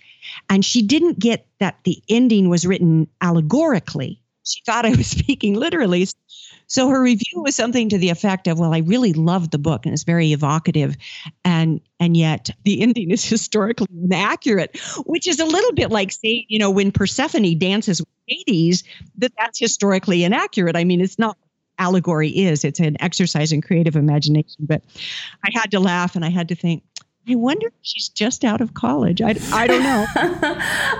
and 0.50 0.66
she 0.66 0.82
didn't 0.82 1.20
get 1.20 1.46
that 1.60 1.78
the 1.84 2.02
ending 2.10 2.50
was 2.50 2.66
written 2.66 3.08
allegorically. 3.22 4.20
She 4.44 4.62
thought 4.66 4.86
I 4.86 4.92
was 4.92 5.08
speaking 5.20 5.56
literally. 5.56 6.08
So 6.68 6.90
her 6.90 7.02
review 7.02 7.42
was 7.42 7.56
something 7.56 7.90
to 7.90 7.98
the 7.98 8.10
effect 8.10 8.48
of, 8.48 8.60
"Well, 8.60 8.74
I 8.74 8.80
really 8.80 9.14
loved 9.14 9.52
the 9.52 9.60
book 9.60 9.86
and 9.86 9.94
it's 9.94 10.04
very 10.04 10.32
evocative, 10.32 10.96
and 11.44 11.82
and 12.00 12.18
yet 12.18 12.50
the 12.64 12.82
ending 12.86 13.12
is 13.12 13.24
historically 13.24 13.88
inaccurate," 14.04 14.78
which 15.06 15.28
is 15.28 15.40
a 15.40 15.46
little 15.46 15.74
bit 15.74 15.92
like 15.92 16.12
saying, 16.12 16.46
you 16.48 16.60
know, 16.60 16.72
when 16.72 16.92
Persephone 16.92 17.58
dances 17.58 18.00
with 18.00 18.10
Hades, 18.28 18.84
that 19.18 19.34
that's 19.38 19.60
historically 19.60 20.24
inaccurate. 20.24 20.76
I 20.76 20.84
mean, 20.84 21.02
it's 21.02 21.20
not 21.20 21.38
allegory 21.80 22.30
is; 22.30 22.64
it's 22.64 22.80
an 22.80 22.96
exercise 23.02 23.52
in 23.52 23.62
creative 23.62 23.96
imagination. 23.96 24.66
But 24.68 24.84
I 25.46 25.50
had 25.54 25.72
to 25.72 25.80
laugh 25.80 26.16
and 26.16 26.24
I 26.24 26.30
had 26.30 26.48
to 26.50 26.56
think, 26.56 26.84
I 27.30 27.36
wonder 27.36 27.68
if 27.68 27.74
she's 27.82 28.10
just 28.10 28.44
out 28.44 28.60
of 28.60 28.74
college. 28.74 29.22
I, 29.22 29.36
I 29.54 29.66
don't 29.66 29.84
know. 29.84 30.06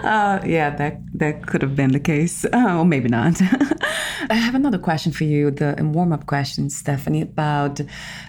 uh, 0.10 0.40
yeah, 0.46 0.70
that 0.78 1.02
that 1.16 1.48
could 1.48 1.62
have 1.62 1.76
been 1.76 1.92
the 1.92 2.00
case, 2.00 2.46
uh, 2.46 2.76
or 2.80 2.86
maybe 2.86 3.10
not. 3.10 3.42
I 4.30 4.36
have 4.36 4.56
another 4.56 4.78
question 4.78 5.12
for 5.12 5.26
you, 5.26 5.52
the 5.52 5.76
warm 5.82 6.14
up 6.14 6.26
question, 6.26 6.70
Stephanie, 6.70 7.22
about 7.22 7.82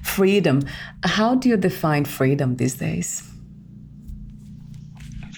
freedom. 0.03 0.63
How 1.05 1.37
do 1.37 1.49
you 1.49 1.57
define 1.57 2.05
freedom 2.05 2.57
these 2.57 2.75
days? 2.75 3.31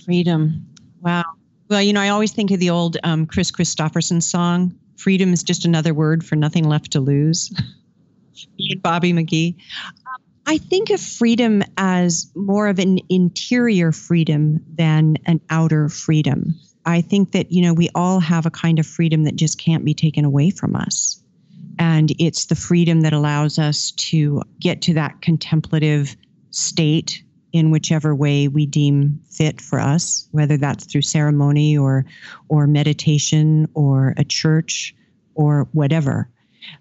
Freedom. 0.06 0.66
Wow. 1.02 1.24
Well, 1.68 1.82
you 1.82 1.92
know, 1.92 2.00
I 2.00 2.08
always 2.08 2.32
think 2.32 2.50
of 2.52 2.60
the 2.60 2.70
old 2.70 2.96
um, 3.04 3.26
Kris 3.26 3.50
Kristofferson 3.50 4.22
song. 4.22 4.74
Freedom 4.96 5.32
is 5.32 5.42
just 5.42 5.66
another 5.66 5.92
word 5.92 6.24
for 6.24 6.36
nothing 6.36 6.64
left 6.64 6.92
to 6.92 7.00
lose. 7.00 7.52
Bobby 8.82 9.12
McGee. 9.12 9.56
I 10.46 10.58
think 10.58 10.90
of 10.90 11.00
freedom 11.00 11.62
as 11.76 12.30
more 12.36 12.68
of 12.68 12.78
an 12.78 13.00
interior 13.08 13.90
freedom 13.90 14.60
than 14.74 15.16
an 15.26 15.40
outer 15.50 15.88
freedom. 15.88 16.54
I 16.84 17.00
think 17.00 17.32
that, 17.32 17.50
you 17.50 17.62
know, 17.62 17.74
we 17.74 17.88
all 17.96 18.20
have 18.20 18.46
a 18.46 18.50
kind 18.50 18.78
of 18.78 18.86
freedom 18.86 19.24
that 19.24 19.34
just 19.34 19.58
can't 19.58 19.84
be 19.84 19.92
taken 19.92 20.24
away 20.24 20.50
from 20.50 20.76
us. 20.76 21.20
And 21.80 22.12
it's 22.20 22.46
the 22.46 22.54
freedom 22.54 23.00
that 23.00 23.12
allows 23.12 23.58
us 23.58 23.90
to 23.90 24.40
get 24.60 24.82
to 24.82 24.94
that 24.94 25.20
contemplative 25.20 26.16
state 26.50 27.22
in 27.52 27.70
whichever 27.70 28.14
way 28.14 28.46
we 28.46 28.66
deem 28.66 29.20
fit 29.28 29.60
for 29.60 29.80
us, 29.80 30.28
whether 30.30 30.56
that's 30.56 30.84
through 30.84 31.02
ceremony 31.02 31.76
or 31.76 32.04
or 32.48 32.66
meditation 32.66 33.68
or 33.74 34.14
a 34.16 34.24
church 34.24 34.94
or 35.34 35.68
whatever. 35.72 36.30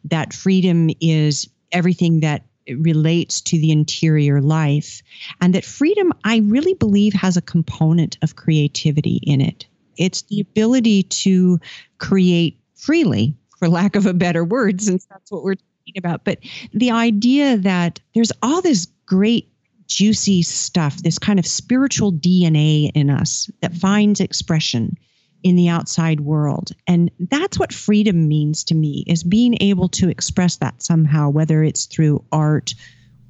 That 0.06 0.34
freedom 0.34 0.90
is 1.02 1.50
everything 1.72 2.20
that 2.22 2.46
relates 2.70 3.42
to 3.42 3.58
the 3.58 3.72
interior 3.72 4.42
life. 4.42 5.02
And 5.42 5.54
that 5.54 5.66
freedom, 5.66 6.14
I 6.24 6.40
really 6.40 6.74
believe, 6.74 7.14
has 7.14 7.38
a 7.38 7.42
component 7.42 8.18
of 8.22 8.36
creativity 8.36 9.20
in 9.24 9.42
it. 9.42 9.66
It's 9.98 10.24
the 10.24 10.42
ability 10.42 11.04
to 11.04 11.60
create 12.00 12.60
freely, 12.76 13.36
for 13.58 13.70
lack 13.70 13.96
of 13.96 14.06
a 14.06 14.14
better 14.14 14.44
word, 14.44 14.82
since 14.82 15.06
that's 15.06 15.32
what 15.32 15.44
we're 15.44 15.56
talking 15.56 15.98
about. 15.98 16.24
But 16.24 16.40
the 16.74 16.92
idea 16.92 17.58
that 17.58 18.00
there's 18.14 18.32
all 18.44 18.62
this 18.62 18.88
great 19.06 19.50
juicy 19.88 20.42
stuff, 20.42 20.98
this 20.98 21.20
kind 21.20 21.40
of 21.40 21.46
spiritual 21.46 22.12
DNA 22.12 22.92
in 22.96 23.10
us 23.10 23.50
that 23.62 23.74
finds 23.74 24.20
expression 24.20 24.98
in 25.46 25.56
the 25.56 25.70
outside 25.70 26.22
world. 26.22 26.72
And 26.88 27.12
that's 27.20 27.60
what 27.60 27.72
freedom 27.72 28.28
means 28.28 28.64
to 28.64 28.74
me 28.74 29.04
is 29.06 29.24
being 29.24 29.56
able 29.62 29.88
to 29.90 30.10
express 30.10 30.56
that 30.56 30.82
somehow, 30.82 31.30
whether 31.30 31.64
it's 31.64 31.86
through 31.86 32.26
art 32.32 32.74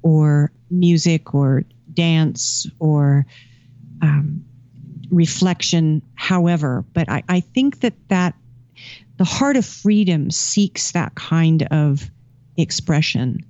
or 0.00 0.50
music 0.70 1.34
or 1.34 1.64
dance 1.92 2.66
or 2.78 3.26
um, 4.00 4.42
reflection, 5.10 6.00
however. 6.14 6.86
But 6.94 7.10
I, 7.10 7.22
I 7.28 7.40
think 7.40 7.80
that 7.80 7.92
that 8.08 8.34
the 9.18 9.24
heart 9.24 9.56
of 9.56 9.66
freedom 9.66 10.30
seeks 10.30 10.92
that 10.92 11.16
kind 11.16 11.64
of 11.70 12.10
expression. 12.56 13.44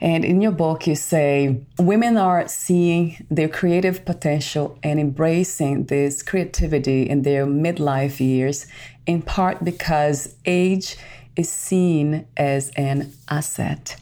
And 0.00 0.24
in 0.24 0.40
your 0.40 0.52
book, 0.52 0.86
you 0.86 0.94
say 0.94 1.60
women 1.78 2.16
are 2.16 2.46
seeing 2.48 3.26
their 3.30 3.48
creative 3.48 4.04
potential 4.04 4.78
and 4.82 5.00
embracing 5.00 5.86
this 5.86 6.22
creativity 6.22 7.08
in 7.08 7.22
their 7.22 7.46
midlife 7.46 8.20
years, 8.20 8.66
in 9.06 9.22
part 9.22 9.64
because 9.64 10.34
age 10.46 10.96
is 11.36 11.48
seen 11.50 12.26
as 12.36 12.70
an 12.76 13.12
asset. 13.28 13.96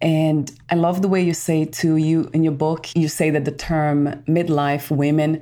And 0.00 0.50
I 0.68 0.74
love 0.74 1.00
the 1.00 1.08
way 1.08 1.22
you 1.22 1.34
say 1.34 1.64
to 1.64 1.96
you 1.96 2.28
in 2.32 2.42
your 2.42 2.52
book, 2.52 2.88
you 2.96 3.08
say 3.08 3.30
that 3.30 3.44
the 3.44 3.52
term 3.52 4.24
midlife 4.26 4.90
women 4.90 5.40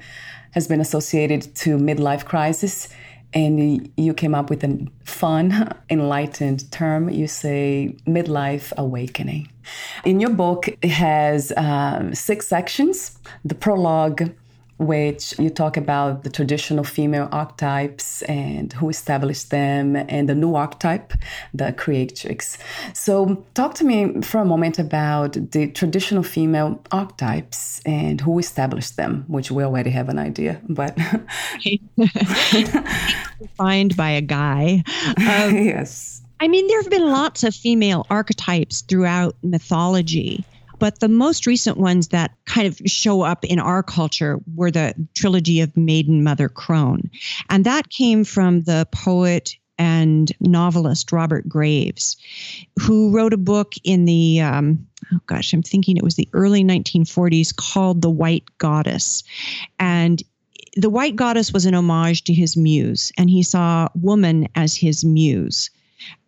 has 0.53 0.67
been 0.67 0.81
associated 0.81 1.55
to 1.55 1.79
midlife 1.79 2.25
crisis 2.25 2.89
and 3.33 3.91
you 3.97 4.15
came 4.15 4.35
up 4.35 4.51
with 4.51 4.65
a 4.65 4.87
fun, 5.05 5.73
enlightened 5.91 6.71
term. 6.71 7.09
You 7.09 7.27
say 7.27 7.97
midlife 8.07 8.73
awakening. 8.77 9.51
In 10.05 10.21
your 10.21 10.31
book, 10.31 10.69
it 10.83 10.91
has 10.91 11.53
um, 11.57 12.15
six 12.15 12.47
sections. 12.49 13.19
The 13.45 13.55
prologue 13.55 14.33
which 14.81 15.39
you 15.39 15.51
talk 15.51 15.77
about 15.77 16.23
the 16.23 16.31
traditional 16.31 16.85
female 16.85 17.29
archetypes 17.31 18.23
and 18.23 18.73
who 18.73 18.89
established 18.89 19.51
them 19.51 19.95
and 19.95 20.26
the 20.26 20.35
new 20.35 20.54
archetype, 20.54 21.13
the 21.52 21.73
creatrix. 21.75 22.57
So, 22.95 23.45
talk 23.52 23.75
to 23.75 23.85
me 23.85 24.23
for 24.23 24.41
a 24.41 24.45
moment 24.47 24.78
about 24.78 25.35
the 25.52 25.71
traditional 25.73 26.23
female 26.23 26.81
archetypes 26.91 27.83
and 27.85 28.23
who 28.23 28.39
established 28.39 28.97
them, 28.97 29.25
which 29.28 29.50
we 29.50 29.63
already 29.63 29.91
have 29.91 30.09
an 30.09 30.19
idea, 30.19 30.59
but. 30.69 30.97
Defined 33.39 33.97
by 33.97 34.11
a 34.11 34.23
guy. 34.23 34.83
Um, 35.19 35.57
yes. 35.57 36.23
I 36.41 36.49
mean, 36.49 36.67
there 36.69 36.81
have 36.81 36.91
been 36.91 37.11
lots 37.11 37.45
of 37.45 37.54
female 37.54 38.07
archetypes 38.09 38.81
throughout 38.81 39.37
mythology. 39.43 40.43
But 40.80 40.99
the 40.99 41.08
most 41.08 41.47
recent 41.47 41.76
ones 41.76 42.08
that 42.08 42.32
kind 42.47 42.66
of 42.66 42.80
show 42.86 43.21
up 43.21 43.45
in 43.45 43.60
our 43.60 43.82
culture 43.82 44.40
were 44.56 44.71
the 44.71 44.95
trilogy 45.14 45.60
of 45.60 45.76
Maiden 45.76 46.25
Mother 46.25 46.49
Crone. 46.49 47.10
And 47.50 47.64
that 47.64 47.90
came 47.90 48.25
from 48.25 48.62
the 48.62 48.88
poet 48.90 49.54
and 49.78 50.32
novelist 50.40 51.12
Robert 51.12 51.49
Graves, 51.49 52.16
who 52.78 53.10
wrote 53.10 53.32
a 53.32 53.38
book 53.38 53.75
in 53.84 54.04
the, 54.06 54.40
um, 54.40 54.86
oh 55.12 55.21
gosh, 55.26 55.52
I'm 55.52 55.62
thinking 55.62 55.97
it 55.97 56.02
was 56.02 56.16
the 56.16 56.28
early 56.32 56.64
1940s 56.64 57.54
called 57.54 58.02
The 58.02 58.10
White 58.10 58.45
Goddess. 58.58 59.23
And 59.78 60.23
the 60.76 60.90
White 60.90 61.16
Goddess 61.16 61.52
was 61.52 61.66
an 61.66 61.75
homage 61.75 62.25
to 62.25 62.34
his 62.34 62.56
muse, 62.56 63.12
and 63.19 63.30
he 63.30 63.43
saw 63.43 63.88
woman 63.95 64.49
as 64.54 64.76
his 64.76 65.04
muse. 65.04 65.71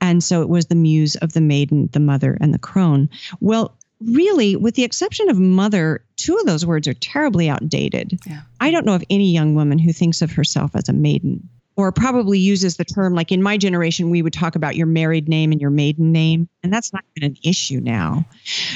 And 0.00 0.22
so 0.22 0.42
it 0.42 0.48
was 0.48 0.66
the 0.66 0.74
muse 0.74 1.16
of 1.16 1.32
the 1.32 1.40
maiden, 1.40 1.88
the 1.92 2.00
mother, 2.00 2.36
and 2.40 2.52
the 2.52 2.58
crone. 2.58 3.08
Well, 3.40 3.76
really, 4.06 4.56
with 4.56 4.74
the 4.74 4.84
exception 4.84 5.28
of 5.28 5.38
mother, 5.38 6.04
two 6.16 6.36
of 6.36 6.46
those 6.46 6.64
words 6.64 6.88
are 6.88 6.94
terribly 6.94 7.48
outdated. 7.48 8.18
Yeah. 8.26 8.42
I 8.60 8.70
don't 8.70 8.86
know 8.86 8.94
of 8.94 9.04
any 9.10 9.32
young 9.32 9.54
woman 9.54 9.78
who 9.78 9.92
thinks 9.92 10.22
of 10.22 10.32
herself 10.32 10.72
as 10.74 10.88
a 10.88 10.92
maiden 10.92 11.48
or 11.76 11.90
probably 11.92 12.38
uses 12.38 12.76
the 12.76 12.84
term 12.84 13.14
like 13.14 13.32
in 13.32 13.42
my 13.42 13.56
generation 13.56 14.10
we 14.10 14.22
would 14.22 14.32
talk 14.32 14.56
about 14.56 14.76
your 14.76 14.86
married 14.86 15.28
name 15.28 15.52
and 15.52 15.60
your 15.60 15.70
maiden 15.70 16.12
name 16.12 16.48
and 16.62 16.72
that's 16.72 16.92
not 16.92 17.04
even 17.16 17.30
an 17.30 17.36
issue 17.42 17.80
now 17.80 18.24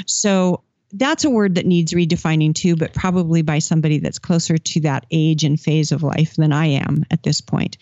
so 0.06 0.62
that's 0.92 1.24
a 1.24 1.30
word 1.30 1.56
that 1.56 1.66
needs 1.66 1.92
redefining 1.92 2.54
too 2.54 2.76
but 2.76 2.94
probably 2.94 3.42
by 3.42 3.58
somebody 3.58 3.98
that's 3.98 4.18
closer 4.18 4.56
to 4.56 4.80
that 4.80 5.04
age 5.10 5.44
and 5.44 5.60
phase 5.60 5.92
of 5.92 6.02
life 6.02 6.36
than 6.36 6.52
i 6.52 6.66
am 6.66 7.04
at 7.10 7.22
this 7.22 7.40
point 7.40 7.76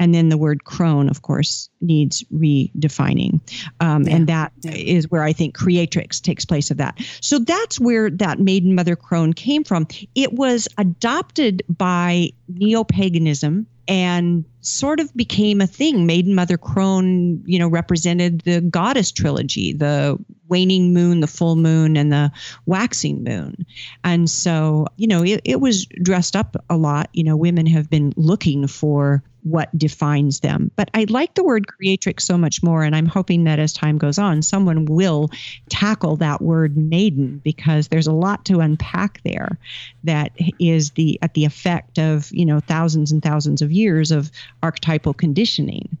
and 0.00 0.14
then 0.14 0.30
the 0.30 0.38
word 0.38 0.64
crone, 0.64 1.10
of 1.10 1.20
course, 1.20 1.68
needs 1.82 2.24
redefining. 2.32 3.38
Um, 3.80 4.04
yeah. 4.04 4.16
And 4.16 4.26
that 4.28 4.52
yeah. 4.62 4.72
is 4.72 5.10
where 5.10 5.22
I 5.22 5.34
think 5.34 5.54
creatrix 5.54 6.20
takes 6.20 6.46
place 6.46 6.70
of 6.70 6.78
that. 6.78 6.98
So 7.20 7.38
that's 7.38 7.78
where 7.78 8.10
that 8.10 8.40
maiden 8.40 8.74
mother 8.74 8.96
crone 8.96 9.34
came 9.34 9.62
from. 9.62 9.86
It 10.14 10.32
was 10.32 10.66
adopted 10.78 11.62
by 11.68 12.30
neo 12.48 12.82
paganism 12.82 13.66
and 13.86 14.44
sort 14.60 15.00
of 15.00 15.12
became 15.14 15.60
a 15.60 15.66
thing. 15.66 16.06
Maiden 16.06 16.34
Mother 16.34 16.56
Crone, 16.56 17.42
you 17.44 17.58
know, 17.58 17.68
represented 17.68 18.40
the 18.42 18.60
goddess 18.60 19.10
trilogy, 19.10 19.72
the 19.72 20.16
waning 20.48 20.94
moon, 20.94 21.20
the 21.20 21.26
full 21.26 21.56
moon, 21.56 21.96
and 21.96 22.12
the 22.12 22.30
waxing 22.66 23.24
moon. 23.24 23.66
And 24.04 24.30
so, 24.30 24.86
you 24.96 25.08
know, 25.08 25.24
it, 25.24 25.40
it 25.44 25.60
was 25.60 25.86
dressed 25.86 26.36
up 26.36 26.56
a 26.70 26.76
lot. 26.76 27.10
You 27.12 27.24
know, 27.24 27.36
women 27.36 27.66
have 27.66 27.90
been 27.90 28.12
looking 28.16 28.68
for 28.68 29.24
what 29.42 29.76
defines 29.76 30.40
them. 30.40 30.70
But 30.76 30.90
I 30.94 31.06
like 31.08 31.34
the 31.34 31.44
word 31.44 31.66
creatrix 31.66 32.24
so 32.24 32.36
much 32.36 32.62
more, 32.62 32.82
and 32.82 32.94
I'm 32.94 33.06
hoping 33.06 33.44
that 33.44 33.58
as 33.58 33.72
time 33.72 33.98
goes 33.98 34.18
on, 34.18 34.42
someone 34.42 34.84
will 34.84 35.30
tackle 35.68 36.16
that 36.16 36.42
word 36.42 36.76
maiden 36.76 37.40
because 37.44 37.88
there's 37.88 38.06
a 38.06 38.12
lot 38.12 38.44
to 38.46 38.60
unpack 38.60 39.22
there 39.24 39.58
that 40.04 40.32
is 40.58 40.92
the 40.92 41.18
at 41.22 41.34
the 41.34 41.44
effect 41.44 41.98
of 41.98 42.30
you 42.32 42.44
know 42.44 42.60
thousands 42.60 43.12
and 43.12 43.22
thousands 43.22 43.62
of 43.62 43.72
years 43.72 44.10
of 44.10 44.30
archetypal 44.62 45.14
conditioning. 45.14 45.96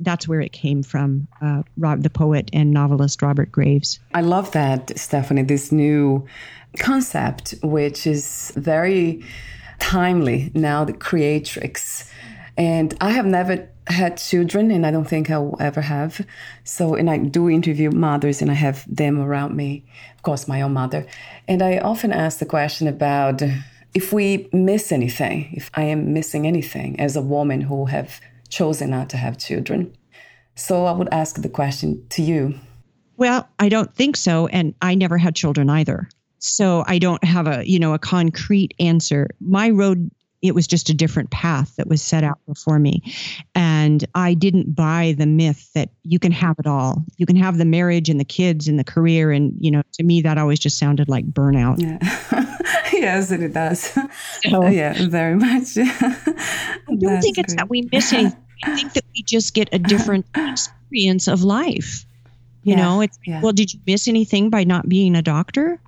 That's 0.00 0.28
where 0.28 0.40
it 0.40 0.52
came 0.52 0.82
from, 0.82 1.26
uh, 1.40 1.62
Rob, 1.78 2.02
the 2.02 2.10
poet 2.10 2.50
and 2.52 2.72
novelist 2.72 3.22
Robert 3.22 3.50
Graves. 3.50 4.00
I 4.12 4.20
love 4.20 4.52
that, 4.52 4.98
Stephanie. 4.98 5.42
This 5.42 5.72
new 5.72 6.26
concept, 6.78 7.54
which 7.62 8.06
is 8.06 8.52
very 8.56 9.24
timely 9.78 10.50
now, 10.54 10.84
the 10.84 10.92
creatrix 10.92 12.11
and 12.56 12.94
I 13.00 13.10
have 13.10 13.26
never 13.26 13.68
had 13.86 14.16
children, 14.16 14.70
and 14.70 14.86
I 14.86 14.90
don't 14.90 15.08
think 15.08 15.30
I 15.30 15.38
will 15.38 15.56
ever 15.60 15.80
have. 15.80 16.24
So, 16.64 16.94
and 16.94 17.10
I 17.10 17.18
do 17.18 17.48
interview 17.48 17.90
mothers, 17.90 18.42
and 18.42 18.50
I 18.50 18.54
have 18.54 18.84
them 18.86 19.20
around 19.20 19.56
me, 19.56 19.84
of 20.16 20.22
course, 20.22 20.46
my 20.46 20.62
own 20.62 20.72
mother. 20.72 21.06
And 21.48 21.62
I 21.62 21.78
often 21.78 22.12
ask 22.12 22.38
the 22.38 22.46
question 22.46 22.86
about 22.86 23.42
if 23.94 24.12
we 24.12 24.48
miss 24.52 24.92
anything, 24.92 25.50
if 25.52 25.70
I 25.74 25.82
am 25.82 26.12
missing 26.12 26.46
anything 26.46 26.98
as 27.00 27.16
a 27.16 27.22
woman 27.22 27.60
who 27.60 27.86
have 27.86 28.20
chosen 28.48 28.90
not 28.90 29.10
to 29.10 29.16
have 29.16 29.38
children. 29.38 29.94
So 30.54 30.84
I 30.84 30.92
would 30.92 31.08
ask 31.12 31.40
the 31.40 31.48
question 31.48 32.06
to 32.10 32.22
you. 32.22 32.54
Well, 33.16 33.48
I 33.58 33.68
don't 33.68 33.94
think 33.94 34.16
so. 34.16 34.46
And 34.48 34.74
I 34.82 34.94
never 34.94 35.18
had 35.18 35.34
children 35.34 35.70
either. 35.70 36.08
So 36.38 36.84
I 36.86 36.98
don't 36.98 37.22
have 37.24 37.46
a, 37.46 37.68
you 37.68 37.78
know, 37.78 37.94
a 37.94 37.98
concrete 37.98 38.74
answer. 38.80 39.28
My 39.40 39.70
road 39.70 40.10
it 40.42 40.56
was 40.56 40.66
just 40.66 40.90
a 40.90 40.94
different 40.94 41.30
path 41.30 41.76
that 41.76 41.86
was 41.86 42.02
set 42.02 42.24
out 42.24 42.38
before 42.46 42.80
me. 42.80 43.00
And 43.54 44.04
I 44.16 44.34
didn't 44.34 44.74
buy 44.74 45.14
the 45.16 45.26
myth 45.26 45.70
that 45.74 45.90
you 46.02 46.18
can 46.18 46.32
have 46.32 46.58
it 46.58 46.66
all. 46.66 47.04
You 47.16 47.26
can 47.26 47.36
have 47.36 47.58
the 47.58 47.64
marriage 47.64 48.08
and 48.08 48.18
the 48.18 48.24
kids 48.24 48.66
and 48.66 48.78
the 48.78 48.84
career. 48.84 49.30
And, 49.30 49.54
you 49.58 49.70
know, 49.70 49.82
to 49.92 50.02
me, 50.02 50.20
that 50.22 50.38
always 50.38 50.58
just 50.58 50.78
sounded 50.78 51.08
like 51.08 51.30
burnout. 51.30 51.80
Yeah. 51.80 52.58
yes, 52.92 53.30
it 53.30 53.52
does. 53.52 53.96
So, 54.42 54.66
yeah, 54.68 55.06
very 55.06 55.36
much. 55.36 55.68
I 55.78 56.96
don't 56.98 57.20
think 57.22 57.38
it's 57.38 57.54
that 57.54 57.70
we 57.70 57.88
miss 57.92 58.12
anything. 58.12 58.36
I 58.64 58.76
think 58.76 58.92
that 58.94 59.04
we 59.14 59.22
just 59.22 59.54
get 59.54 59.68
a 59.72 59.78
different 59.78 60.26
experience 60.36 61.28
of 61.28 61.42
life. 61.42 62.04
You 62.64 62.74
yeah. 62.74 62.82
know, 62.82 63.00
it's 63.00 63.18
yeah. 63.26 63.40
well, 63.40 63.52
did 63.52 63.72
you 63.72 63.80
miss 63.86 64.06
anything 64.06 64.50
by 64.50 64.64
not 64.64 64.88
being 64.88 65.16
a 65.16 65.22
doctor? 65.22 65.80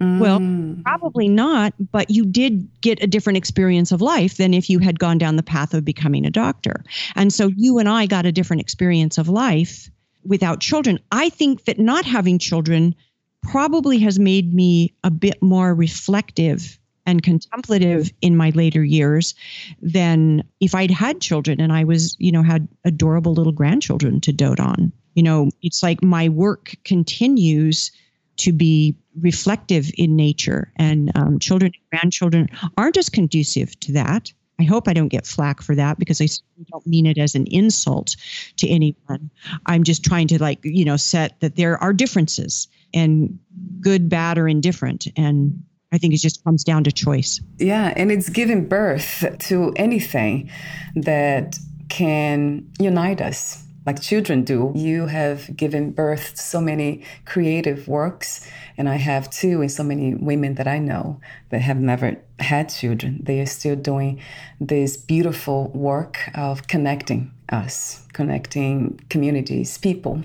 Mm. 0.00 0.20
Well, 0.20 0.82
probably 0.84 1.28
not, 1.28 1.74
but 1.92 2.10
you 2.10 2.24
did 2.24 2.68
get 2.80 3.02
a 3.02 3.06
different 3.06 3.36
experience 3.36 3.90
of 3.90 4.00
life 4.00 4.36
than 4.36 4.54
if 4.54 4.70
you 4.70 4.78
had 4.78 4.98
gone 4.98 5.18
down 5.18 5.36
the 5.36 5.42
path 5.42 5.74
of 5.74 5.84
becoming 5.84 6.24
a 6.24 6.30
doctor. 6.30 6.84
And 7.16 7.32
so 7.32 7.48
you 7.56 7.78
and 7.78 7.88
I 7.88 8.06
got 8.06 8.26
a 8.26 8.32
different 8.32 8.62
experience 8.62 9.18
of 9.18 9.28
life 9.28 9.90
without 10.24 10.60
children. 10.60 11.00
I 11.10 11.30
think 11.30 11.64
that 11.64 11.78
not 11.78 12.04
having 12.04 12.38
children 12.38 12.94
probably 13.42 13.98
has 13.98 14.18
made 14.18 14.52
me 14.54 14.94
a 15.04 15.10
bit 15.10 15.42
more 15.42 15.74
reflective 15.74 16.78
and 17.06 17.22
contemplative 17.22 18.12
in 18.20 18.36
my 18.36 18.50
later 18.50 18.84
years 18.84 19.34
than 19.80 20.44
if 20.60 20.74
I'd 20.74 20.90
had 20.90 21.22
children 21.22 21.60
and 21.60 21.72
I 21.72 21.84
was, 21.84 22.14
you 22.18 22.30
know, 22.30 22.42
had 22.42 22.68
adorable 22.84 23.32
little 23.32 23.52
grandchildren 23.52 24.20
to 24.20 24.32
dote 24.32 24.60
on. 24.60 24.92
You 25.14 25.22
know, 25.22 25.50
it's 25.62 25.82
like 25.82 26.02
my 26.02 26.28
work 26.28 26.74
continues 26.84 27.90
to 28.38 28.52
be 28.52 28.94
reflective 29.20 29.90
in 29.96 30.16
nature, 30.16 30.72
and 30.76 31.10
um, 31.16 31.38
children 31.38 31.72
and 31.74 31.90
grandchildren 31.90 32.48
aren't 32.76 32.96
as 32.96 33.08
conducive 33.08 33.78
to 33.80 33.92
that. 33.92 34.32
I 34.60 34.64
hope 34.64 34.88
I 34.88 34.92
don't 34.92 35.08
get 35.08 35.26
flack 35.26 35.62
for 35.62 35.74
that 35.76 35.98
because 35.98 36.20
I 36.20 36.26
don't 36.70 36.86
mean 36.86 37.06
it 37.06 37.16
as 37.16 37.34
an 37.34 37.46
insult 37.46 38.16
to 38.56 38.68
anyone. 38.68 39.30
I'm 39.66 39.84
just 39.84 40.04
trying 40.04 40.26
to 40.28 40.42
like, 40.42 40.58
you 40.64 40.84
know, 40.84 40.96
set 40.96 41.38
that 41.40 41.54
there 41.54 41.80
are 41.82 41.92
differences 41.92 42.66
and 42.92 43.38
good, 43.80 44.08
bad, 44.08 44.36
or 44.36 44.48
indifferent. 44.48 45.06
And 45.16 45.62
I 45.92 45.98
think 45.98 46.12
it 46.12 46.18
just 46.18 46.42
comes 46.42 46.64
down 46.64 46.84
to 46.84 46.92
choice. 46.92 47.40
Yeah. 47.58 47.92
And 47.96 48.10
it's 48.10 48.28
giving 48.28 48.66
birth 48.66 49.24
to 49.38 49.72
anything 49.76 50.50
that 50.96 51.56
can 51.88 52.68
unite 52.80 53.20
us 53.20 53.64
like 53.88 54.02
children 54.02 54.44
do. 54.44 54.70
You 54.74 55.06
have 55.06 55.56
given 55.56 55.92
birth 55.92 56.34
to 56.34 56.42
so 56.42 56.60
many 56.60 57.02
creative 57.24 57.88
works, 57.88 58.46
and 58.76 58.86
I 58.86 58.96
have 58.96 59.30
too, 59.30 59.62
and 59.62 59.72
so 59.72 59.82
many 59.82 60.14
women 60.14 60.56
that 60.56 60.68
I 60.68 60.78
know 60.78 61.20
that 61.48 61.62
have 61.62 61.80
never 61.80 62.08
had 62.38 62.68
children. 62.68 63.20
They 63.22 63.40
are 63.40 63.46
still 63.46 63.76
doing 63.76 64.20
this 64.60 64.98
beautiful 64.98 65.60
work 65.90 66.16
of 66.34 66.66
connecting 66.66 67.32
us, 67.48 68.02
connecting 68.12 69.00
communities, 69.08 69.78
people. 69.78 70.22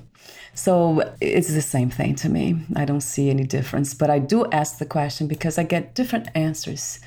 So 0.53 0.73
it's 1.21 1.53
the 1.53 1.61
same 1.61 1.89
thing 1.89 2.15
to 2.15 2.27
me. 2.27 2.45
I 2.75 2.83
don't 2.83 3.07
see 3.13 3.29
any 3.29 3.45
difference, 3.45 3.93
but 3.93 4.09
I 4.09 4.19
do 4.19 4.45
ask 4.51 4.77
the 4.77 4.85
question 4.97 5.27
because 5.27 5.57
I 5.57 5.63
get 5.63 5.95
different 5.95 6.27
answers. 6.35 6.99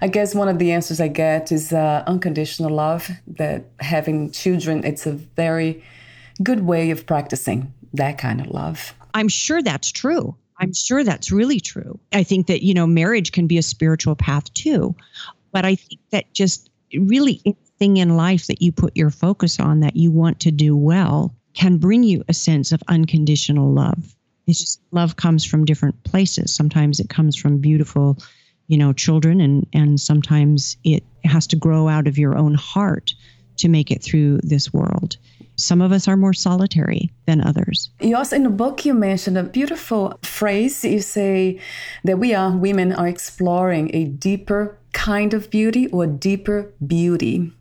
I 0.00 0.08
guess 0.08 0.34
one 0.34 0.48
of 0.48 0.58
the 0.58 0.72
answers 0.72 1.00
I 1.00 1.08
get 1.08 1.52
is 1.52 1.72
uh, 1.72 2.04
unconditional 2.06 2.70
love, 2.70 3.10
that 3.26 3.64
having 3.80 4.30
children, 4.30 4.84
it's 4.84 5.06
a 5.06 5.12
very 5.12 5.82
good 6.42 6.66
way 6.66 6.90
of 6.90 7.06
practicing 7.06 7.72
that 7.94 8.18
kind 8.18 8.40
of 8.40 8.48
love. 8.48 8.94
I'm 9.14 9.28
sure 9.28 9.62
that's 9.62 9.90
true. 9.90 10.36
I'm 10.58 10.72
sure 10.74 11.04
that's 11.04 11.30
really 11.32 11.60
true. 11.60 11.98
I 12.12 12.22
think 12.22 12.46
that, 12.46 12.62
you 12.62 12.74
know, 12.74 12.86
marriage 12.86 13.32
can 13.32 13.46
be 13.46 13.58
a 13.58 13.62
spiritual 13.62 14.16
path 14.16 14.52
too. 14.54 14.94
But 15.52 15.64
I 15.64 15.74
think 15.74 16.00
that 16.10 16.32
just 16.32 16.70
really 16.94 17.40
anything 17.44 17.96
in 17.98 18.16
life 18.16 18.46
that 18.46 18.62
you 18.62 18.72
put 18.72 18.96
your 18.96 19.10
focus 19.10 19.60
on 19.60 19.80
that 19.80 19.96
you 19.96 20.10
want 20.10 20.40
to 20.40 20.50
do 20.50 20.76
well 20.76 21.34
can 21.54 21.78
bring 21.78 22.02
you 22.02 22.22
a 22.28 22.34
sense 22.34 22.72
of 22.72 22.82
unconditional 22.88 23.72
love. 23.72 24.14
It's 24.46 24.60
just 24.60 24.80
love 24.92 25.16
comes 25.16 25.44
from 25.44 25.64
different 25.64 26.02
places. 26.04 26.54
Sometimes 26.54 27.00
it 27.00 27.08
comes 27.08 27.36
from 27.36 27.58
beautiful 27.58 28.18
you 28.68 28.78
know 28.78 28.92
children 28.92 29.40
and 29.40 29.66
and 29.72 30.00
sometimes 30.00 30.76
it 30.84 31.02
has 31.24 31.46
to 31.46 31.56
grow 31.56 31.88
out 31.88 32.06
of 32.06 32.18
your 32.18 32.36
own 32.36 32.54
heart 32.54 33.14
to 33.56 33.68
make 33.68 33.90
it 33.90 34.02
through 34.02 34.38
this 34.42 34.72
world 34.72 35.16
some 35.56 35.80
of 35.80 35.90
us 35.90 36.06
are 36.06 36.16
more 36.16 36.34
solitary 36.34 37.10
than 37.24 37.40
others. 37.40 37.90
You 38.00 38.16
also, 38.16 38.36
in 38.36 38.42
the 38.42 38.50
book, 38.50 38.84
you 38.84 38.92
mentioned 38.92 39.38
a 39.38 39.42
beautiful 39.42 40.18
phrase. 40.22 40.84
You 40.84 41.00
say 41.00 41.60
that 42.04 42.18
we 42.18 42.34
are, 42.34 42.50
women 42.50 42.92
are 42.92 43.08
exploring 43.08 43.90
a 43.94 44.04
deeper 44.04 44.78
kind 44.92 45.32
of 45.32 45.50
beauty 45.50 45.88
or 45.88 46.06
deeper 46.06 46.72
beauty. 46.86 47.52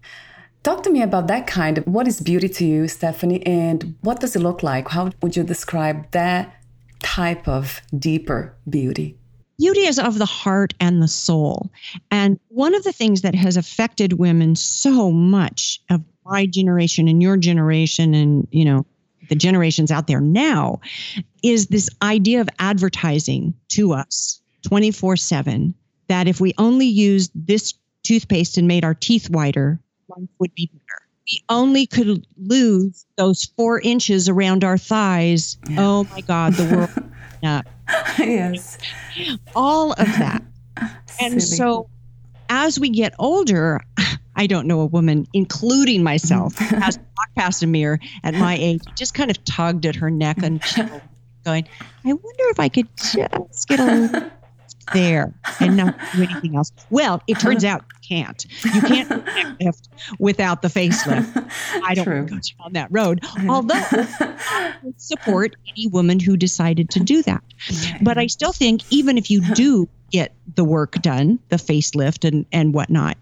Talk 0.63 0.83
to 0.83 0.89
me 0.89 1.01
about 1.01 1.27
that 1.27 1.47
kind 1.47 1.77
of 1.77 1.87
what 1.87 2.07
is 2.07 2.19
beauty 2.19 2.49
to 2.49 2.65
you, 2.65 2.87
Stephanie, 2.87 3.45
and 3.45 3.95
what 4.01 4.19
does 4.19 4.35
it 4.35 4.39
look 4.39 4.63
like? 4.63 4.89
How 4.89 5.11
would 5.21 5.35
you 5.35 5.43
describe 5.43 6.11
that 6.11 6.53
type 7.01 7.47
of 7.47 7.81
deeper 7.97 8.55
beauty? 8.69 9.17
Beauty 9.57 9.81
is 9.81 9.99
of 9.99 10.17
the 10.17 10.25
heart 10.25 10.73
and 10.79 11.01
the 11.01 11.07
soul. 11.07 11.71
And 12.11 12.39
one 12.49 12.75
of 12.75 12.83
the 12.83 12.91
things 12.91 13.21
that 13.21 13.35
has 13.35 13.57
affected 13.57 14.13
women 14.13 14.55
so 14.55 15.11
much 15.11 15.81
of 15.89 16.01
my 16.25 16.45
generation 16.45 17.07
and 17.07 17.21
your 17.21 17.37
generation 17.37 18.13
and, 18.13 18.47
you 18.51 18.65
know, 18.65 18.85
the 19.29 19.35
generations 19.35 19.91
out 19.91 20.07
there 20.07 20.21
now 20.21 20.79
is 21.43 21.67
this 21.67 21.89
idea 22.01 22.41
of 22.41 22.49
advertising 22.59 23.53
to 23.69 23.93
us 23.93 24.41
24 24.67 25.17
7 25.17 25.73
that 26.07 26.27
if 26.27 26.39
we 26.39 26.53
only 26.57 26.85
used 26.85 27.31
this 27.33 27.73
toothpaste 28.03 28.57
and 28.57 28.67
made 28.67 28.83
our 28.85 28.93
teeth 28.93 29.29
whiter, 29.29 29.79
life 30.07 30.29
would 30.39 30.53
be 30.53 30.67
better. 30.71 31.01
We 31.31 31.41
only 31.49 31.87
could 31.87 32.27
lose 32.37 33.05
those 33.17 33.45
four 33.57 33.79
inches 33.79 34.29
around 34.29 34.63
our 34.63 34.77
thighs. 34.77 35.57
Yeah. 35.67 35.77
Oh 35.79 36.07
my 36.11 36.21
God, 36.21 36.53
the 36.53 36.75
world 36.75 36.89
up. 37.45 37.65
yes. 38.19 38.77
All 39.55 39.93
of 39.93 40.07
that. 40.07 40.43
and 41.19 41.41
so 41.41 41.89
as 42.49 42.79
we 42.79 42.89
get 42.89 43.13
older, 43.19 43.81
I 44.35 44.47
don't 44.47 44.67
know 44.67 44.81
a 44.81 44.85
woman, 44.85 45.27
including 45.33 46.03
myself, 46.03 46.57
has 46.59 46.97
walked 46.97 47.35
past 47.37 47.63
a 47.63 47.67
mirror 47.67 47.99
at 48.23 48.33
my 48.33 48.57
age, 48.59 48.81
just 48.95 49.13
kind 49.13 49.31
of 49.31 49.43
tugged 49.45 49.85
at 49.85 49.95
her 49.95 50.11
neck 50.11 50.37
and 50.43 50.61
going, 51.45 51.67
I 52.03 52.13
wonder 52.13 52.43
if 52.49 52.59
I 52.59 52.67
could 52.67 52.87
just 52.97 53.67
get 53.67 53.79
a 53.79 54.31
there 54.93 55.33
and 55.59 55.77
not 55.77 55.95
do 56.15 56.23
anything 56.23 56.55
else. 56.55 56.71
Well, 56.89 57.21
it 57.27 57.39
turns 57.39 57.63
out 57.63 57.83
you 57.93 58.07
can't. 58.07 58.45
You 58.73 58.81
can't 58.81 59.59
lift 59.61 59.89
without 60.19 60.61
the 60.61 60.67
facelift. 60.67 61.51
I 61.83 61.93
don't 61.93 62.05
True. 62.05 62.25
go 62.25 62.35
down 62.35 62.73
that 62.73 62.87
road. 62.91 63.23
Although 63.47 63.73
I 63.75 64.75
support 64.97 65.55
any 65.67 65.87
woman 65.87 66.19
who 66.19 66.37
decided 66.37 66.89
to 66.91 66.99
do 66.99 67.21
that. 67.23 67.43
But 68.01 68.17
I 68.17 68.27
still 68.27 68.53
think 68.53 68.81
even 68.91 69.17
if 69.17 69.31
you 69.31 69.41
do 69.53 69.87
get 70.11 70.33
the 70.55 70.63
work 70.63 70.93
done, 71.01 71.39
the 71.49 71.57
facelift 71.57 72.27
and, 72.27 72.45
and 72.51 72.73
whatnot, 72.73 73.17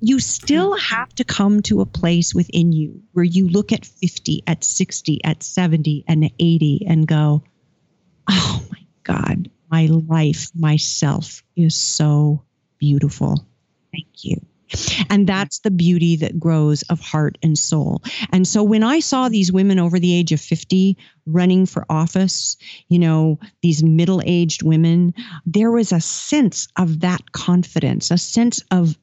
you 0.00 0.20
still 0.20 0.72
mm-hmm. 0.72 0.94
have 0.94 1.14
to 1.14 1.24
come 1.24 1.62
to 1.62 1.80
a 1.80 1.86
place 1.86 2.34
within 2.34 2.72
you 2.72 3.02
where 3.12 3.24
you 3.24 3.48
look 3.48 3.72
at 3.72 3.84
50, 3.84 4.42
at 4.46 4.62
60, 4.62 5.24
at 5.24 5.42
70, 5.42 6.04
and 6.06 6.30
80 6.38 6.86
and 6.86 7.06
go, 7.06 7.42
oh 8.28 8.62
my 8.70 8.84
God, 9.04 9.50
my 9.70 9.86
life, 9.86 10.50
myself 10.54 11.42
is 11.56 11.74
so 11.74 12.42
beautiful. 12.78 13.46
Thank 13.92 14.24
you. 14.24 14.40
And 15.10 15.28
that's 15.28 15.60
the 15.60 15.70
beauty 15.70 16.16
that 16.16 16.40
grows 16.40 16.82
of 16.82 17.00
heart 17.00 17.38
and 17.42 17.56
soul. 17.56 18.02
And 18.32 18.48
so 18.48 18.62
when 18.62 18.82
I 18.82 18.98
saw 19.00 19.28
these 19.28 19.52
women 19.52 19.78
over 19.78 19.98
the 19.98 20.12
age 20.12 20.32
of 20.32 20.40
50 20.40 20.96
running 21.26 21.66
for 21.66 21.86
office, 21.88 22.56
you 22.88 22.98
know, 22.98 23.38
these 23.62 23.84
middle 23.84 24.22
aged 24.24 24.62
women, 24.62 25.14
there 25.44 25.70
was 25.70 25.92
a 25.92 26.00
sense 26.00 26.66
of 26.76 27.00
that 27.00 27.32
confidence, 27.32 28.10
a 28.10 28.18
sense 28.18 28.62
of 28.72 28.98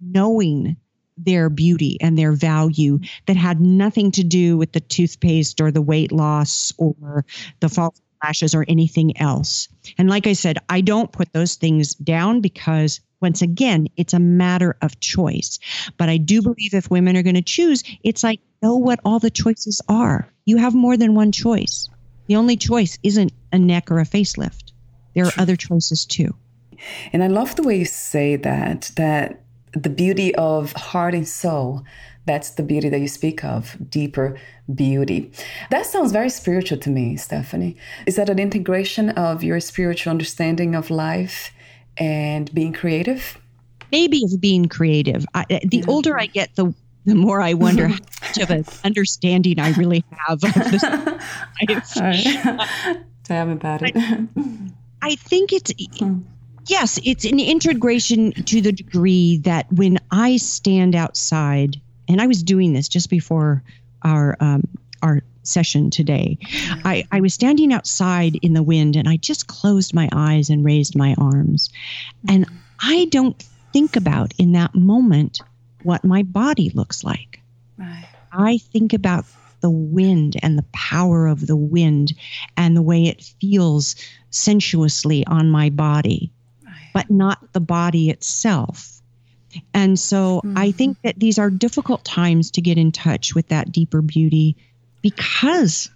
knowing 0.00 0.76
their 1.16 1.50
beauty 1.50 1.98
and 2.00 2.16
their 2.16 2.32
value 2.32 3.00
that 3.26 3.36
had 3.36 3.60
nothing 3.60 4.12
to 4.12 4.22
do 4.22 4.56
with 4.56 4.70
the 4.70 4.80
toothpaste 4.80 5.60
or 5.60 5.72
the 5.72 5.82
weight 5.82 6.12
loss 6.12 6.72
or 6.78 7.24
the 7.58 7.68
false 7.68 8.00
lashes 8.22 8.54
or 8.54 8.64
anything 8.68 9.16
else. 9.20 9.68
And 9.96 10.08
like 10.08 10.26
I 10.26 10.32
said, 10.32 10.58
I 10.68 10.80
don't 10.80 11.12
put 11.12 11.32
those 11.32 11.54
things 11.54 11.94
down 11.94 12.40
because 12.40 13.00
once 13.20 13.42
again, 13.42 13.88
it's 13.96 14.14
a 14.14 14.18
matter 14.20 14.76
of 14.82 15.00
choice. 15.00 15.58
But 15.96 16.08
I 16.08 16.18
do 16.18 16.40
believe 16.40 16.74
if 16.74 16.90
women 16.90 17.16
are 17.16 17.22
going 17.22 17.34
to 17.34 17.42
choose, 17.42 17.82
it's 18.04 18.22
like 18.22 18.40
know 18.62 18.76
what 18.76 19.00
all 19.04 19.18
the 19.18 19.30
choices 19.30 19.80
are. 19.88 20.28
You 20.44 20.56
have 20.56 20.74
more 20.74 20.96
than 20.96 21.14
one 21.14 21.32
choice. 21.32 21.88
The 22.26 22.36
only 22.36 22.56
choice 22.56 22.98
isn't 23.02 23.32
a 23.52 23.58
neck 23.58 23.90
or 23.90 23.98
a 23.98 24.04
facelift. 24.04 24.72
There 25.14 25.26
are 25.26 25.32
other 25.38 25.56
choices 25.56 26.04
too. 26.04 26.34
And 27.12 27.24
I 27.24 27.26
love 27.26 27.56
the 27.56 27.62
way 27.62 27.78
you 27.78 27.84
say 27.84 28.36
that 28.36 28.92
that 28.96 29.40
the 29.72 29.90
beauty 29.90 30.34
of 30.36 30.72
heart 30.72 31.14
and 31.14 31.26
soul 31.26 31.84
that's 32.28 32.50
the 32.50 32.62
beauty 32.62 32.88
that 32.90 33.00
you 33.00 33.08
speak 33.08 33.42
of, 33.42 33.76
deeper 33.88 34.38
beauty. 34.72 35.32
That 35.70 35.86
sounds 35.86 36.12
very 36.12 36.28
spiritual 36.28 36.78
to 36.78 36.90
me, 36.90 37.16
Stephanie. 37.16 37.76
Is 38.06 38.16
that 38.16 38.28
an 38.28 38.38
integration 38.38 39.10
of 39.10 39.42
your 39.42 39.58
spiritual 39.60 40.10
understanding 40.10 40.74
of 40.74 40.90
life 40.90 41.50
and 41.96 42.52
being 42.54 42.72
creative? 42.72 43.38
Maybe 43.90 44.22
of 44.24 44.40
being 44.40 44.66
creative. 44.66 45.24
I, 45.34 45.46
the 45.48 45.78
yeah. 45.78 45.84
older 45.88 46.20
I 46.20 46.26
get, 46.26 46.54
the 46.54 46.74
the 47.06 47.14
more 47.14 47.40
I 47.40 47.54
wonder 47.54 47.88
how 47.88 47.96
much 48.20 48.38
of 48.38 48.50
an 48.50 48.64
understanding 48.84 49.58
I 49.58 49.70
really 49.72 50.04
have 50.26 50.44
of 50.44 50.54
this 50.70 50.82
life. 51.96 52.98
Tell 53.24 53.46
me 53.46 53.52
about 53.52 53.80
it. 53.82 53.96
I, 53.96 54.28
I 55.00 55.14
think 55.14 55.52
it's. 55.52 55.72
Hmm. 55.98 56.20
Yes, 56.66 57.00
it's 57.02 57.24
an 57.24 57.40
integration 57.40 58.32
to 58.32 58.60
the 58.60 58.72
degree 58.72 59.38
that 59.38 59.72
when 59.72 59.98
I 60.10 60.36
stand 60.36 60.94
outside 60.94 61.80
and 62.08 62.20
I 62.20 62.26
was 62.26 62.42
doing 62.42 62.72
this 62.72 62.88
just 62.88 63.10
before 63.10 63.62
our 64.02 64.36
um, 64.40 64.62
our 65.02 65.22
session 65.42 65.90
today. 65.90 66.38
I, 66.84 67.04
I 67.10 67.20
was 67.20 67.34
standing 67.34 67.72
outside 67.72 68.36
in 68.42 68.52
the 68.52 68.62
wind 68.62 68.96
and 68.96 69.08
I 69.08 69.16
just 69.16 69.46
closed 69.46 69.94
my 69.94 70.08
eyes 70.12 70.50
and 70.50 70.64
raised 70.64 70.96
my 70.96 71.14
arms. 71.18 71.70
And 72.28 72.46
I 72.80 73.06
don't 73.06 73.42
think 73.72 73.96
about 73.96 74.34
in 74.38 74.52
that 74.52 74.74
moment 74.74 75.40
what 75.82 76.04
my 76.04 76.22
body 76.22 76.70
looks 76.74 77.02
like. 77.02 77.40
Right. 77.78 78.04
I 78.32 78.58
think 78.58 78.92
about 78.92 79.24
the 79.60 79.70
wind 79.70 80.36
and 80.42 80.56
the 80.56 80.66
power 80.72 81.26
of 81.26 81.46
the 81.46 81.56
wind 81.56 82.12
and 82.56 82.76
the 82.76 82.82
way 82.82 83.04
it 83.04 83.32
feels 83.40 83.96
sensuously 84.30 85.26
on 85.26 85.50
my 85.50 85.70
body, 85.70 86.30
right. 86.64 86.90
but 86.92 87.10
not 87.10 87.52
the 87.52 87.60
body 87.60 88.10
itself. 88.10 88.97
And 89.74 89.98
so 89.98 90.40
mm-hmm. 90.44 90.58
I 90.58 90.70
think 90.70 91.00
that 91.02 91.18
these 91.18 91.38
are 91.38 91.50
difficult 91.50 92.04
times 92.04 92.50
to 92.52 92.60
get 92.60 92.78
in 92.78 92.92
touch 92.92 93.34
with 93.34 93.48
that 93.48 93.72
deeper 93.72 94.02
beauty 94.02 94.56
because 95.02 95.90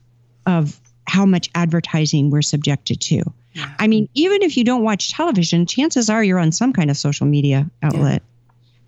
of 0.46 0.80
how 1.06 1.26
much 1.26 1.50
advertising 1.54 2.30
we're 2.30 2.42
subjected 2.42 3.00
to. 3.00 3.22
Yeah. 3.52 3.70
I 3.78 3.86
mean, 3.86 4.08
even 4.14 4.42
if 4.42 4.56
you 4.56 4.64
don't 4.64 4.82
watch 4.82 5.12
television, 5.12 5.66
chances 5.66 6.08
are 6.08 6.24
you're 6.24 6.38
on 6.38 6.52
some 6.52 6.72
kind 6.72 6.90
of 6.90 6.96
social 6.96 7.26
media 7.26 7.70
outlet. 7.82 8.22
Yeah. 8.22 8.28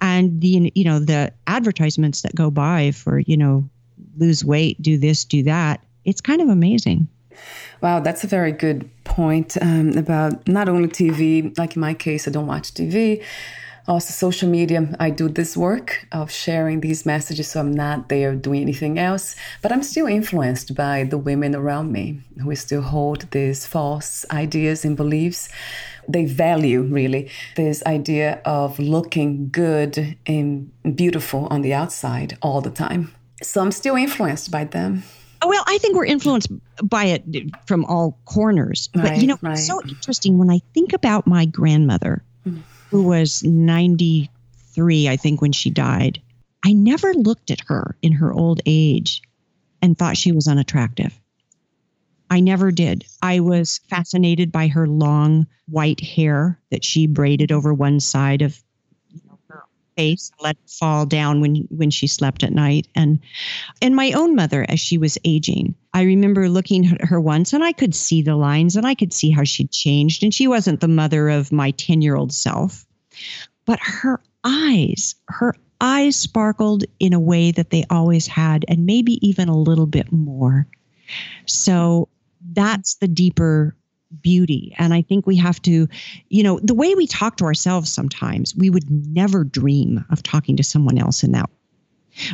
And 0.00 0.40
the 0.40 0.72
you 0.74 0.84
know 0.84 0.98
the 0.98 1.32
advertisements 1.46 2.22
that 2.22 2.34
go 2.34 2.50
by 2.50 2.90
for 2.90 3.18
you 3.18 3.36
know 3.36 3.68
lose 4.16 4.44
weight, 4.44 4.80
do 4.80 4.98
this, 4.98 5.24
do 5.24 5.42
that. 5.44 5.80
It's 6.04 6.20
kind 6.20 6.40
of 6.40 6.48
amazing. 6.48 7.08
Wow, 7.80 8.00
that's 8.00 8.24
a 8.24 8.26
very 8.26 8.52
good 8.52 8.88
point 9.04 9.56
um, 9.60 9.96
about 9.96 10.46
not 10.46 10.68
only 10.68 10.88
TV. 10.88 11.56
Like 11.58 11.76
in 11.76 11.80
my 11.80 11.94
case, 11.94 12.28
I 12.28 12.30
don't 12.30 12.46
watch 12.46 12.72
TV 12.74 13.22
also 13.86 14.12
social 14.12 14.48
media 14.48 14.88
i 14.98 15.10
do 15.10 15.28
this 15.28 15.56
work 15.56 16.06
of 16.12 16.30
sharing 16.30 16.80
these 16.80 17.04
messages 17.04 17.48
so 17.48 17.60
i'm 17.60 17.72
not 17.72 18.08
there 18.08 18.34
doing 18.34 18.62
anything 18.62 18.98
else 18.98 19.36
but 19.62 19.72
i'm 19.72 19.82
still 19.82 20.06
influenced 20.06 20.74
by 20.74 21.04
the 21.04 21.18
women 21.18 21.54
around 21.54 21.92
me 21.92 22.20
who 22.42 22.54
still 22.54 22.82
hold 22.82 23.30
these 23.30 23.66
false 23.66 24.24
ideas 24.30 24.84
and 24.84 24.96
beliefs 24.96 25.48
they 26.08 26.24
value 26.24 26.82
really 26.82 27.30
this 27.56 27.82
idea 27.86 28.40
of 28.44 28.78
looking 28.78 29.48
good 29.50 30.16
and 30.26 30.70
beautiful 30.96 31.46
on 31.50 31.62
the 31.62 31.74
outside 31.74 32.36
all 32.42 32.60
the 32.60 32.70
time 32.70 33.12
so 33.42 33.60
i'm 33.60 33.72
still 33.72 33.96
influenced 33.96 34.50
by 34.50 34.64
them 34.64 35.02
well, 35.46 35.62
I 35.66 35.78
think 35.78 35.94
we're 35.94 36.06
influenced 36.06 36.48
by 36.82 37.04
it 37.04 37.24
from 37.66 37.84
all 37.84 38.18
corners. 38.24 38.88
But 38.94 39.18
you 39.18 39.26
know, 39.26 39.38
right. 39.42 39.52
it's 39.52 39.66
so 39.66 39.80
interesting 39.86 40.38
when 40.38 40.50
I 40.50 40.60
think 40.72 40.92
about 40.92 41.26
my 41.26 41.44
grandmother. 41.44 42.24
Who 42.94 43.02
was 43.02 43.42
93, 43.42 45.08
I 45.08 45.16
think, 45.16 45.42
when 45.42 45.50
she 45.50 45.68
died, 45.68 46.22
I 46.64 46.72
never 46.72 47.12
looked 47.12 47.50
at 47.50 47.62
her 47.66 47.96
in 48.02 48.12
her 48.12 48.32
old 48.32 48.60
age 48.66 49.20
and 49.82 49.98
thought 49.98 50.16
she 50.16 50.30
was 50.30 50.46
unattractive. 50.46 51.20
I 52.30 52.38
never 52.38 52.70
did. 52.70 53.04
I 53.20 53.40
was 53.40 53.80
fascinated 53.90 54.52
by 54.52 54.68
her 54.68 54.86
long 54.86 55.48
white 55.66 55.98
hair 55.98 56.60
that 56.70 56.84
she 56.84 57.08
braided 57.08 57.50
over 57.50 57.74
one 57.74 57.98
side 57.98 58.42
of 58.42 58.62
face, 59.96 60.30
let 60.40 60.56
it 60.56 60.70
fall 60.70 61.06
down 61.06 61.40
when 61.40 61.66
when 61.70 61.90
she 61.90 62.06
slept 62.06 62.42
at 62.42 62.52
night, 62.52 62.88
and 62.94 63.18
and 63.80 63.96
my 63.96 64.12
own 64.12 64.34
mother 64.34 64.66
as 64.68 64.80
she 64.80 64.98
was 64.98 65.18
aging. 65.24 65.74
I 65.92 66.02
remember 66.02 66.48
looking 66.48 66.86
at 66.86 67.04
her 67.04 67.20
once, 67.20 67.52
and 67.52 67.64
I 67.64 67.72
could 67.72 67.94
see 67.94 68.22
the 68.22 68.36
lines, 68.36 68.76
and 68.76 68.86
I 68.86 68.94
could 68.94 69.12
see 69.12 69.30
how 69.30 69.44
she'd 69.44 69.70
changed, 69.70 70.22
and 70.22 70.32
she 70.32 70.46
wasn't 70.46 70.80
the 70.80 70.88
mother 70.88 71.28
of 71.28 71.52
my 71.52 71.70
ten 71.72 72.02
year 72.02 72.16
old 72.16 72.32
self. 72.32 72.86
But 73.64 73.78
her 73.80 74.20
eyes, 74.44 75.14
her 75.28 75.54
eyes 75.80 76.16
sparkled 76.16 76.84
in 76.98 77.12
a 77.12 77.20
way 77.20 77.50
that 77.52 77.70
they 77.70 77.84
always 77.90 78.26
had, 78.26 78.64
and 78.68 78.86
maybe 78.86 79.26
even 79.26 79.48
a 79.48 79.58
little 79.58 79.86
bit 79.86 80.12
more. 80.12 80.66
So 81.46 82.08
that's 82.52 82.96
the 82.96 83.08
deeper 83.08 83.74
beauty. 84.22 84.74
And 84.78 84.94
I 84.94 85.02
think 85.02 85.26
we 85.26 85.36
have 85.36 85.60
to, 85.62 85.88
you 86.28 86.42
know, 86.42 86.58
the 86.62 86.74
way 86.74 86.94
we 86.94 87.06
talk 87.06 87.36
to 87.38 87.44
ourselves 87.44 87.92
sometimes, 87.92 88.54
we 88.54 88.70
would 88.70 88.90
never 88.90 89.44
dream 89.44 90.04
of 90.10 90.22
talking 90.22 90.56
to 90.56 90.62
someone 90.62 90.98
else 90.98 91.22
in 91.22 91.32
that. 91.32 91.50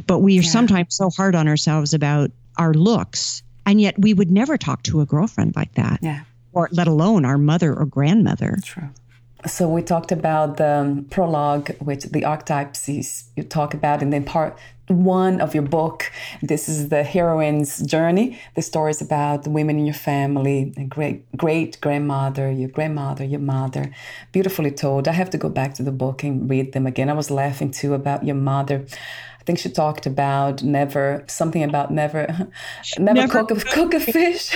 But 0.06 0.18
we 0.18 0.38
are 0.38 0.42
yeah. 0.42 0.50
sometimes 0.50 0.96
so 0.96 1.10
hard 1.10 1.34
on 1.34 1.48
ourselves 1.48 1.94
about 1.94 2.30
our 2.58 2.74
looks. 2.74 3.42
And 3.66 3.80
yet 3.80 3.98
we 3.98 4.14
would 4.14 4.30
never 4.30 4.58
talk 4.58 4.82
to 4.84 5.00
a 5.00 5.06
girlfriend 5.06 5.56
like 5.56 5.74
that. 5.74 6.00
Yeah. 6.02 6.22
Or 6.52 6.68
let 6.72 6.88
alone 6.88 7.24
our 7.24 7.38
mother 7.38 7.74
or 7.74 7.86
grandmother. 7.86 8.58
True. 8.64 8.90
So 9.46 9.68
we 9.68 9.82
talked 9.82 10.12
about 10.12 10.56
the 10.58 11.04
prologue, 11.10 11.70
which 11.78 12.04
the 12.04 12.24
archetypes 12.24 12.88
you 12.88 13.42
talk 13.42 13.74
about, 13.74 14.02
and 14.02 14.12
then 14.12 14.24
part 14.24 14.58
one 14.90 15.40
of 15.40 15.54
your 15.54 15.62
book. 15.62 16.10
This 16.42 16.68
is 16.68 16.88
the 16.88 17.02
heroine's 17.02 17.78
journey. 17.78 18.38
The 18.56 18.62
story 18.62 18.90
is 18.90 19.00
about 19.00 19.44
the 19.44 19.50
women 19.50 19.78
in 19.78 19.86
your 19.86 19.94
family, 19.94 20.72
great 20.88 21.30
great 21.36 21.80
grandmother, 21.80 22.50
your 22.50 22.68
grandmother, 22.68 23.24
your 23.24 23.40
mother. 23.40 23.94
Beautifully 24.32 24.70
told. 24.70 25.08
I 25.08 25.12
have 25.12 25.30
to 25.30 25.38
go 25.38 25.48
back 25.48 25.74
to 25.74 25.82
the 25.82 25.92
book 25.92 26.22
and 26.22 26.50
read 26.50 26.72
them 26.72 26.86
again. 26.86 27.08
I 27.08 27.14
was 27.14 27.30
laughing 27.30 27.70
too 27.70 27.94
about 27.94 28.24
your 28.24 28.36
mother. 28.36 28.84
I 29.40 29.42
think 29.44 29.58
she 29.58 29.70
talked 29.70 30.04
about 30.04 30.62
never 30.62 31.24
something 31.26 31.62
about 31.62 31.90
never 31.90 32.26
never, 32.98 33.14
never 33.14 33.44
cook, 33.44 33.50
a, 33.50 33.54
cook 33.56 33.94
a 33.94 34.00
fish. 34.00 34.50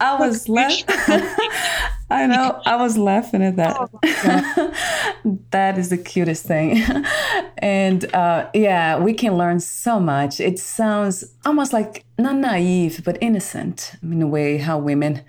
I 0.00 0.16
was 0.18 0.48
laughing. 0.48 0.84
I 2.12 2.26
know. 2.26 2.60
I 2.66 2.76
was 2.76 2.98
laughing 2.98 3.42
at 3.42 3.56
that. 3.56 3.76
Oh 3.78 3.88
that 5.50 5.78
is 5.78 5.88
the 5.88 5.98
cutest 5.98 6.44
thing. 6.44 6.82
and 7.58 8.12
uh, 8.14 8.48
yeah, 8.54 8.98
we 8.98 9.14
can 9.14 9.36
learn 9.36 9.60
so 9.60 9.98
much. 9.98 10.40
It 10.40 10.58
sounds 10.58 11.24
almost 11.44 11.72
like 11.72 12.04
not 12.18 12.36
naive, 12.36 13.02
but 13.04 13.18
innocent 13.20 13.94
in 14.02 14.20
a 14.22 14.26
way 14.26 14.58
how 14.58 14.78
women 14.78 15.22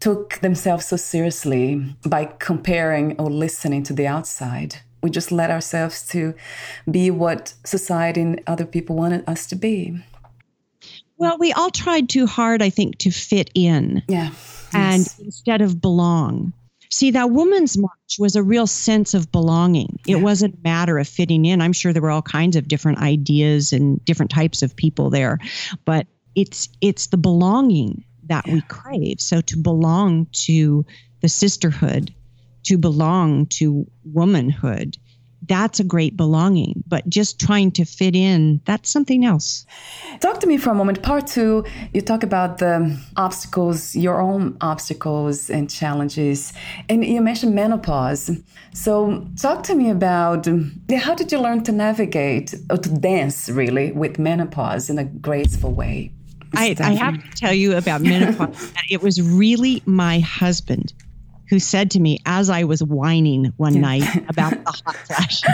took 0.00 0.40
themselves 0.40 0.86
so 0.86 0.96
seriously 0.96 1.94
by 2.06 2.24
comparing 2.38 3.16
or 3.20 3.30
listening 3.30 3.82
to 3.84 3.92
the 3.92 4.06
outside 4.06 4.80
we 5.02 5.10
just 5.10 5.32
let 5.32 5.50
ourselves 5.50 6.06
to 6.08 6.34
be 6.90 7.10
what 7.10 7.54
society 7.64 8.20
and 8.20 8.40
other 8.46 8.64
people 8.64 8.96
wanted 8.96 9.28
us 9.28 9.46
to 9.48 9.56
be. 9.56 9.98
Well, 11.22 11.38
we 11.38 11.52
all 11.52 11.70
tried 11.70 12.08
too 12.08 12.26
hard, 12.26 12.62
I 12.62 12.70
think, 12.70 12.98
to 12.98 13.12
fit 13.12 13.48
in. 13.54 14.02
Yeah. 14.08 14.30
And 14.72 15.02
yes. 15.02 15.18
instead 15.20 15.60
of 15.60 15.80
belong. 15.80 16.52
See, 16.90 17.12
that 17.12 17.30
woman's 17.30 17.78
march 17.78 18.16
was 18.18 18.34
a 18.34 18.42
real 18.42 18.66
sense 18.66 19.14
of 19.14 19.30
belonging. 19.30 20.00
It 20.06 20.16
yeah. 20.16 20.22
wasn't 20.22 20.56
a 20.56 20.58
matter 20.64 20.98
of 20.98 21.06
fitting 21.06 21.44
in. 21.44 21.60
I'm 21.60 21.72
sure 21.72 21.92
there 21.92 22.02
were 22.02 22.10
all 22.10 22.22
kinds 22.22 22.56
of 22.56 22.66
different 22.66 22.98
ideas 22.98 23.72
and 23.72 24.04
different 24.04 24.32
types 24.32 24.62
of 24.62 24.74
people 24.74 25.10
there, 25.10 25.38
but 25.84 26.08
it's 26.34 26.68
it's 26.80 27.06
the 27.06 27.16
belonging 27.16 28.04
that 28.24 28.44
yeah. 28.46 28.54
we 28.54 28.60
crave. 28.62 29.20
So 29.20 29.40
to 29.42 29.56
belong 29.56 30.26
to 30.32 30.84
the 31.20 31.28
sisterhood 31.28 32.12
to 32.64 32.78
belong 32.78 33.46
to 33.46 33.86
womanhood 34.04 34.96
that's 35.48 35.80
a 35.80 35.84
great 35.84 36.16
belonging 36.16 36.82
but 36.86 37.08
just 37.08 37.40
trying 37.40 37.70
to 37.70 37.84
fit 37.84 38.14
in 38.14 38.60
that's 38.64 38.90
something 38.90 39.24
else. 39.24 39.66
Talk 40.20 40.40
to 40.40 40.46
me 40.46 40.56
for 40.56 40.70
a 40.70 40.74
moment. 40.74 41.02
Part 41.02 41.26
two 41.26 41.64
you 41.92 42.00
talk 42.00 42.22
about 42.22 42.58
the 42.58 42.98
obstacles 43.16 43.94
your 43.96 44.20
own 44.20 44.56
obstacles 44.60 45.50
and 45.50 45.70
challenges 45.70 46.52
and 46.88 47.04
you 47.04 47.20
mentioned 47.20 47.54
menopause. 47.54 48.30
So 48.74 49.26
talk 49.40 49.62
to 49.64 49.74
me 49.74 49.90
about 49.90 50.46
how 50.96 51.14
did 51.14 51.32
you 51.32 51.38
learn 51.38 51.62
to 51.64 51.72
navigate 51.72 52.54
or 52.70 52.78
to 52.78 52.88
dance 52.88 53.48
really 53.48 53.92
with 53.92 54.18
menopause 54.18 54.88
in 54.90 54.98
a 54.98 55.04
graceful 55.04 55.72
way? 55.72 56.12
I, 56.54 56.76
I 56.80 56.92
have 56.92 57.22
to 57.22 57.30
tell 57.30 57.54
you 57.54 57.76
about 57.76 58.02
menopause. 58.02 58.72
it 58.90 59.02
was 59.02 59.20
really 59.22 59.82
my 59.86 60.20
husband 60.20 60.92
who 61.52 61.58
said 61.58 61.90
to 61.90 62.00
me 62.00 62.18
as 62.24 62.48
I 62.48 62.64
was 62.64 62.82
whining 62.82 63.52
one 63.58 63.78
night 63.78 64.08
about 64.30 64.52
the 64.64 64.70
hot 64.70 64.96
flashes. 65.06 65.44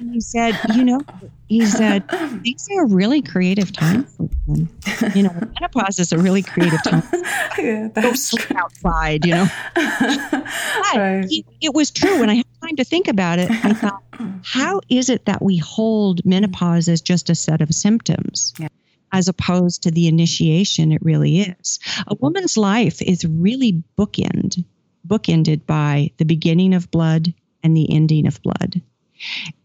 and 0.00 0.14
he 0.14 0.22
said, 0.22 0.58
You 0.74 0.84
know, 0.86 1.02
he 1.48 1.66
said, 1.66 2.02
these 2.40 2.66
are 2.78 2.86
really 2.86 3.20
creative 3.20 3.70
time 3.74 4.04
for 4.04 4.30
them. 4.46 4.70
You 5.14 5.24
know, 5.24 5.34
menopause 5.60 5.98
is 5.98 6.12
a 6.12 6.18
really 6.18 6.42
creative 6.42 6.82
time. 6.82 7.02
yeah, 7.58 7.88
Go 7.88 8.14
sleep 8.14 8.50
outside, 8.56 9.26
you 9.26 9.34
know. 9.34 9.46
Right. 9.76 11.26
It, 11.28 11.44
it 11.60 11.74
was 11.74 11.90
true. 11.90 12.18
When 12.18 12.30
I 12.30 12.36
had 12.36 12.46
time 12.62 12.76
to 12.76 12.84
think 12.84 13.06
about 13.06 13.38
it, 13.38 13.50
I 13.50 13.74
thought, 13.74 14.02
how 14.42 14.80
is 14.88 15.10
it 15.10 15.26
that 15.26 15.42
we 15.42 15.58
hold 15.58 16.24
menopause 16.24 16.88
as 16.88 17.02
just 17.02 17.28
a 17.28 17.34
set 17.34 17.60
of 17.60 17.74
symptoms? 17.74 18.54
Yeah 18.58 18.68
as 19.12 19.28
opposed 19.28 19.82
to 19.82 19.90
the 19.90 20.08
initiation 20.08 20.92
it 20.92 21.02
really 21.02 21.40
is. 21.40 21.78
A 22.06 22.14
woman's 22.16 22.56
life 22.56 23.02
is 23.02 23.24
really 23.24 23.82
bookend, 23.98 24.64
bookended 25.06 25.66
by 25.66 26.10
the 26.18 26.24
beginning 26.24 26.74
of 26.74 26.90
blood 26.90 27.32
and 27.62 27.76
the 27.76 27.90
ending 27.90 28.26
of 28.26 28.42
blood. 28.42 28.80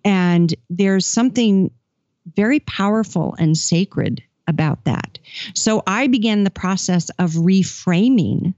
And 0.04 0.54
there's 0.70 1.06
something 1.06 1.72
very 2.36 2.60
powerful 2.60 3.36
and 3.38 3.58
sacred 3.58 4.24
about 4.48 4.84
that. 4.86 5.20
So 5.54 5.84
I 5.88 6.08
began 6.08 6.44
the 6.44 6.52
process 6.52 7.10
of 7.20 7.32
reframing 7.32 8.54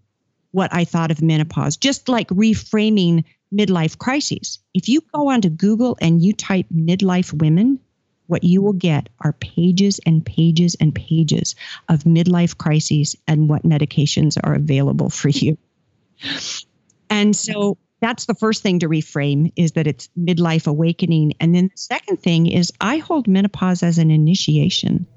what 0.52 0.74
I 0.74 0.86
thought 0.86 1.12
of 1.12 1.22
menopause, 1.22 1.78
just 1.78 2.10
like 2.10 2.30
reframing 2.30 3.24
midlife 3.54 3.98
crises. 3.98 4.60
If 4.74 4.90
you 4.90 5.02
go 5.14 5.30
onto 5.30 5.50
Google 5.50 5.98
and 6.02 6.22
you 6.22 6.34
type 6.34 6.66
midlife 6.74 7.34
women, 7.34 7.80
what 8.28 8.44
you 8.44 8.62
will 8.62 8.74
get 8.74 9.10
are 9.22 9.34
pages 9.34 10.00
and 10.06 10.26
pages 10.26 10.76
and 10.80 10.94
pages 10.94 11.56
of 11.90 12.04
midlife 12.04 12.58
crises 12.58 13.16
and 13.28 13.50
what 13.50 13.64
medications 13.64 14.38
are 14.44 14.54
available 14.54 15.10
for 15.10 15.30
you. 15.30 15.58
And 17.10 17.36
so 17.36 17.78
that's 18.00 18.26
the 18.26 18.36
first 18.36 18.62
thing 18.62 18.80
to 18.80 18.90
reframe 18.90 19.52
is 19.56 19.72
that 19.74 19.88
it's 19.88 20.10
midlife 20.20 20.68
awakening. 20.68 21.34
And 21.40 21.56
then 21.56 21.68
the 21.68 21.78
second 21.78 22.18
thing 22.18 22.48
is 22.48 22.72
I 22.82 22.98
hold 22.98 23.28
menopause 23.28 23.82
as 23.82 23.98
an 23.98 24.12
initiation. 24.12 25.08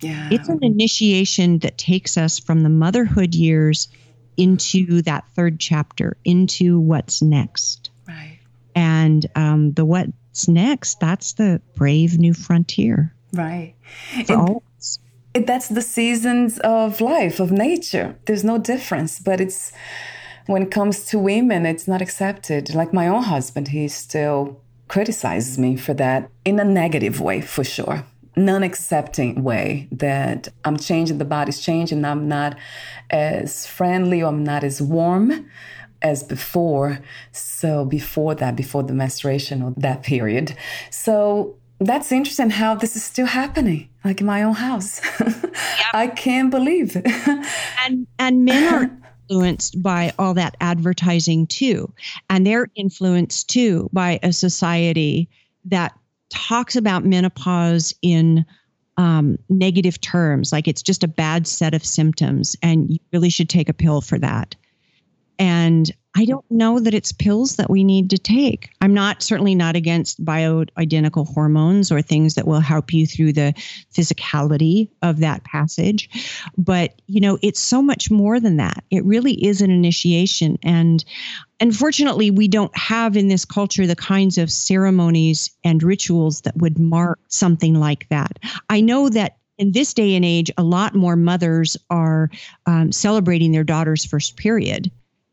Yeah. 0.00 0.28
It's 0.30 0.48
an 0.48 0.60
initiation 0.62 1.58
that 1.60 1.78
takes 1.78 2.16
us 2.16 2.38
from 2.38 2.62
the 2.62 2.68
motherhood 2.68 3.34
years 3.34 3.88
into 4.36 5.02
that 5.02 5.24
third 5.34 5.60
chapter, 5.60 6.16
into 6.24 6.80
what's 6.80 7.22
next. 7.22 7.90
Right. 8.06 8.38
And 8.74 9.26
um, 9.36 9.72
the 9.72 9.84
what's 10.32 10.48
next, 10.48 10.98
that's 10.98 11.34
the 11.34 11.60
brave 11.74 12.18
new 12.18 12.32
frontier. 12.32 13.14
Right. 13.34 13.74
It, 15.34 15.46
that's 15.46 15.68
the 15.68 15.82
seasons 15.82 16.58
of 16.60 17.02
life, 17.02 17.38
of 17.38 17.52
nature. 17.52 18.16
There's 18.24 18.42
no 18.42 18.56
difference, 18.56 19.18
but 19.18 19.42
it's 19.42 19.72
when 20.46 20.62
it 20.62 20.70
comes 20.70 21.04
to 21.06 21.18
women, 21.18 21.66
it's 21.66 21.86
not 21.86 22.00
accepted. 22.00 22.74
Like 22.74 22.94
my 22.94 23.08
own 23.08 23.24
husband, 23.24 23.68
he 23.68 23.88
still 23.88 24.58
criticizes 24.88 25.58
me 25.58 25.76
for 25.76 25.92
that 25.94 26.30
in 26.46 26.58
a 26.58 26.64
negative 26.64 27.20
way, 27.20 27.42
for 27.42 27.62
sure. 27.62 28.04
Non 28.34 28.62
accepting 28.62 29.44
way 29.44 29.86
that 29.92 30.48
I'm 30.64 30.78
changing, 30.78 31.18
the 31.18 31.26
body's 31.26 31.60
changing, 31.60 32.06
I'm 32.06 32.26
not 32.26 32.56
as 33.10 33.66
friendly 33.66 34.22
or 34.22 34.28
I'm 34.28 34.44
not 34.44 34.64
as 34.64 34.80
warm 34.80 35.46
as 36.02 36.22
before. 36.22 36.98
So, 37.32 37.84
before 37.84 38.34
that, 38.36 38.56
before 38.56 38.82
the 38.82 38.92
menstruation 38.92 39.62
or 39.62 39.74
that 39.76 40.02
period. 40.02 40.56
So, 40.90 41.56
that's 41.80 42.12
interesting 42.12 42.50
how 42.50 42.74
this 42.74 42.96
is 42.96 43.04
still 43.04 43.26
happening, 43.26 43.88
like 44.04 44.20
in 44.20 44.26
my 44.26 44.42
own 44.42 44.54
house. 44.54 45.00
Yep. 45.20 45.54
I 45.94 46.06
can't 46.06 46.50
believe 46.50 46.96
and 47.84 48.06
and 48.18 48.44
men 48.44 48.74
are 48.74 48.90
influenced 49.28 49.82
by 49.82 50.12
all 50.18 50.34
that 50.34 50.56
advertising 50.60 51.46
too. 51.46 51.92
And 52.30 52.46
they're 52.46 52.68
influenced 52.74 53.48
too 53.48 53.88
by 53.92 54.18
a 54.22 54.32
society 54.32 55.28
that 55.64 55.92
talks 56.30 56.76
about 56.76 57.04
menopause 57.04 57.94
in 58.02 58.44
um, 58.96 59.38
negative 59.48 60.00
terms, 60.00 60.52
like 60.52 60.68
it's 60.68 60.82
just 60.82 61.02
a 61.02 61.08
bad 61.08 61.46
set 61.46 61.74
of 61.74 61.84
symptoms, 61.84 62.56
and 62.62 62.90
you 62.90 62.98
really 63.12 63.30
should 63.30 63.48
take 63.48 63.68
a 63.68 63.74
pill 63.74 64.00
for 64.00 64.18
that. 64.18 64.54
And 65.38 65.90
I 66.14 66.26
don't 66.26 66.44
know 66.50 66.78
that 66.78 66.92
it's 66.92 67.10
pills 67.10 67.56
that 67.56 67.70
we 67.70 67.84
need 67.84 68.10
to 68.10 68.18
take. 68.18 68.68
I'm 68.82 68.92
not 68.92 69.22
certainly 69.22 69.54
not 69.54 69.76
against 69.76 70.22
bioidentical 70.22 71.26
hormones 71.26 71.90
or 71.90 72.02
things 72.02 72.34
that 72.34 72.46
will 72.46 72.60
help 72.60 72.92
you 72.92 73.06
through 73.06 73.32
the 73.32 73.54
physicality 73.94 74.90
of 75.00 75.20
that 75.20 75.42
passage. 75.44 76.10
But, 76.58 77.00
you 77.06 77.20
know, 77.20 77.38
it's 77.40 77.60
so 77.60 77.80
much 77.80 78.10
more 78.10 78.40
than 78.40 78.58
that. 78.58 78.84
It 78.90 79.04
really 79.06 79.42
is 79.42 79.62
an 79.62 79.70
initiation. 79.70 80.58
And 80.62 81.02
unfortunately, 81.60 82.30
we 82.30 82.46
don't 82.46 82.76
have 82.76 83.16
in 83.16 83.28
this 83.28 83.46
culture 83.46 83.86
the 83.86 83.96
kinds 83.96 84.36
of 84.36 84.52
ceremonies 84.52 85.50
and 85.64 85.82
rituals 85.82 86.42
that 86.42 86.58
would 86.58 86.78
mark 86.78 87.20
something 87.28 87.74
like 87.80 88.06
that. 88.10 88.38
I 88.68 88.82
know 88.82 89.08
that 89.08 89.38
in 89.56 89.72
this 89.72 89.94
day 89.94 90.14
and 90.14 90.26
age, 90.26 90.50
a 90.58 90.62
lot 90.62 90.94
more 90.94 91.16
mothers 91.16 91.76
are 91.88 92.30
um, 92.66 92.92
celebrating 92.92 93.52
their 93.52 93.64
daughter's 93.64 94.04
first 94.04 94.36
period 94.36 94.90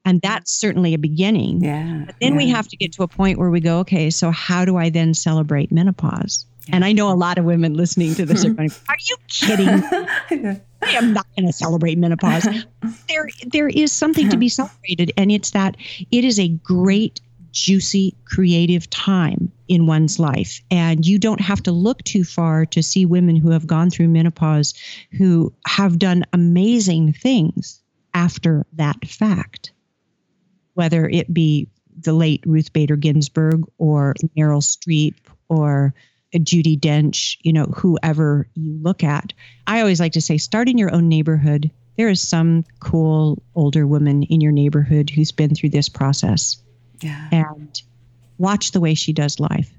and 0.09 0.21
that's 0.21 0.51
certainly 0.51 0.95
a 0.95 0.97
beginning. 0.97 1.63
Yeah. 1.63 2.05
But 2.07 2.15
then 2.19 2.31
yeah. 2.31 2.37
we 2.37 2.49
have 2.49 2.67
to 2.69 2.75
get 2.75 2.91
to 2.93 3.03
a 3.03 3.07
point 3.07 3.37
where 3.37 3.51
we 3.51 3.59
go, 3.59 3.77
okay, 3.81 4.09
so 4.09 4.31
how 4.31 4.65
do 4.65 4.75
I 4.75 4.89
then 4.89 5.13
celebrate 5.13 5.71
menopause? 5.71 6.47
Yeah. 6.67 6.77
And 6.77 6.85
I 6.85 6.93
know 6.93 7.11
a 7.11 7.13
lot 7.13 7.37
of 7.37 7.45
women 7.45 7.75
listening 7.75 8.15
to 8.15 8.25
this 8.25 8.43
are 8.43 8.49
going, 8.49 8.71
"Are 8.89 8.95
you 9.07 9.17
kidding? 9.27 9.67
I 10.81 10.91
am 10.91 11.13
not 11.13 11.27
going 11.35 11.45
to 11.45 11.53
celebrate 11.53 11.99
menopause." 11.99 12.43
there, 13.07 13.29
there 13.51 13.67
is 13.67 13.91
something 13.91 14.29
to 14.29 14.37
be 14.37 14.49
celebrated, 14.49 15.11
and 15.15 15.31
it's 15.31 15.51
that 15.51 15.77
it 16.11 16.23
is 16.23 16.39
a 16.39 16.47
great, 16.47 17.21
juicy, 17.51 18.15
creative 18.25 18.89
time 18.89 19.51
in 19.67 19.85
one's 19.85 20.17
life, 20.19 20.61
and 20.71 21.05
you 21.05 21.19
don't 21.19 21.41
have 21.41 21.61
to 21.63 21.71
look 21.71 22.03
too 22.03 22.23
far 22.23 22.65
to 22.67 22.81
see 22.81 23.05
women 23.05 23.35
who 23.35 23.51
have 23.51 23.67
gone 23.67 23.91
through 23.91 24.07
menopause 24.07 24.73
who 25.11 25.53
have 25.67 25.99
done 25.99 26.23
amazing 26.33 27.13
things 27.13 27.81
after 28.13 28.65
that 28.73 29.07
fact 29.07 29.71
whether 30.79 31.09
it 31.09 31.33
be 31.33 31.67
the 31.99 32.13
late 32.13 32.41
Ruth 32.45 32.71
Bader 32.71 32.95
Ginsburg 32.95 33.65
or 33.79 34.15
Meryl 34.37 34.63
Streep 34.63 35.15
or 35.49 35.93
Judi 36.33 36.79
Dench, 36.79 37.35
you 37.41 37.51
know, 37.51 37.65
whoever 37.65 38.47
you 38.55 38.79
look 38.81 39.03
at. 39.03 39.33
I 39.67 39.81
always 39.81 39.99
like 39.99 40.13
to 40.13 40.21
say, 40.21 40.37
start 40.37 40.69
in 40.69 40.77
your 40.77 40.95
own 40.95 41.09
neighborhood. 41.09 41.69
There 41.97 42.07
is 42.07 42.25
some 42.25 42.63
cool 42.79 43.43
older 43.55 43.85
woman 43.85 44.23
in 44.23 44.39
your 44.39 44.53
neighborhood 44.53 45.09
who's 45.09 45.33
been 45.33 45.53
through 45.53 45.71
this 45.71 45.89
process. 45.89 46.55
Yeah. 47.01 47.27
And 47.29 47.81
watch 48.37 48.71
the 48.71 48.79
way 48.79 48.93
she 48.93 49.11
does 49.11 49.37
life. 49.37 49.69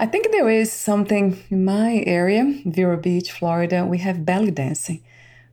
I 0.00 0.06
think 0.06 0.32
there 0.32 0.50
is 0.50 0.72
something 0.72 1.40
in 1.50 1.64
my 1.64 2.02
area, 2.04 2.62
Vero 2.66 2.96
Beach, 2.96 3.30
Florida. 3.30 3.86
We 3.86 3.98
have 3.98 4.26
belly 4.26 4.50
dancing 4.50 5.04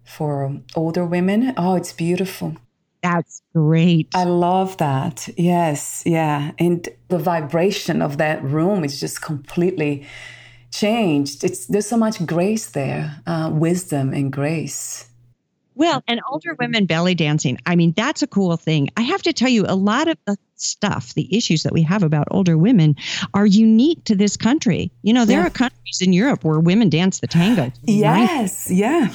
for 0.04 0.58
older 0.74 1.06
women. 1.06 1.54
Oh, 1.58 1.76
it's 1.76 1.94
beautiful. 1.94 2.56
That's 3.02 3.42
great. 3.56 4.10
I 4.14 4.26
love 4.26 4.78
that. 4.78 5.30
Yes, 5.38 6.04
yeah. 6.06 6.52
And 6.60 6.88
the 7.08 7.18
vibration 7.18 8.02
of 8.02 8.18
that 8.18 8.44
room 8.44 8.84
is 8.84 9.00
just 9.00 9.22
completely 9.22 10.06
changed. 10.72 11.44
It's 11.44 11.66
there's 11.68 11.88
so 11.88 11.98
much 11.98 12.26
grace 12.26 12.70
there, 12.70 13.22
uh, 13.26 13.50
wisdom 13.54 14.14
and 14.14 14.32
grace. 14.32 15.10
Well, 15.80 16.04
and 16.10 16.20
older 16.30 16.56
women 16.60 16.88
belly 16.88 17.16
dancing. 17.16 17.58
I 17.66 17.78
mean, 17.78 17.94
that's 17.96 18.22
a 18.22 18.28
cool 18.28 18.58
thing. 18.58 18.90
I 18.98 19.02
have 19.02 19.22
to 19.22 19.32
tell 19.32 19.48
you, 19.48 19.64
a 19.66 19.76
lot 19.76 20.10
of 20.10 20.18
the 20.28 20.38
stuff, 20.58 21.14
the 21.14 21.34
issues 21.34 21.64
that 21.64 21.72
we 21.72 21.84
have 21.84 22.04
about 22.04 22.28
older 22.32 22.58
women 22.58 22.98
are 23.34 23.46
unique 23.46 24.04
to 24.04 24.16
this 24.16 24.36
country. 24.36 24.92
You 25.04 25.14
know, 25.14 25.24
there 25.24 25.40
yeah. 25.40 25.48
are 25.48 25.50
countries 25.50 26.02
in 26.02 26.12
Europe 26.12 26.44
where 26.44 26.60
women 26.60 26.90
dance 26.90 27.22
the 27.22 27.28
tango. 27.28 27.72
Yes, 27.84 28.70
yeah. 28.70 29.08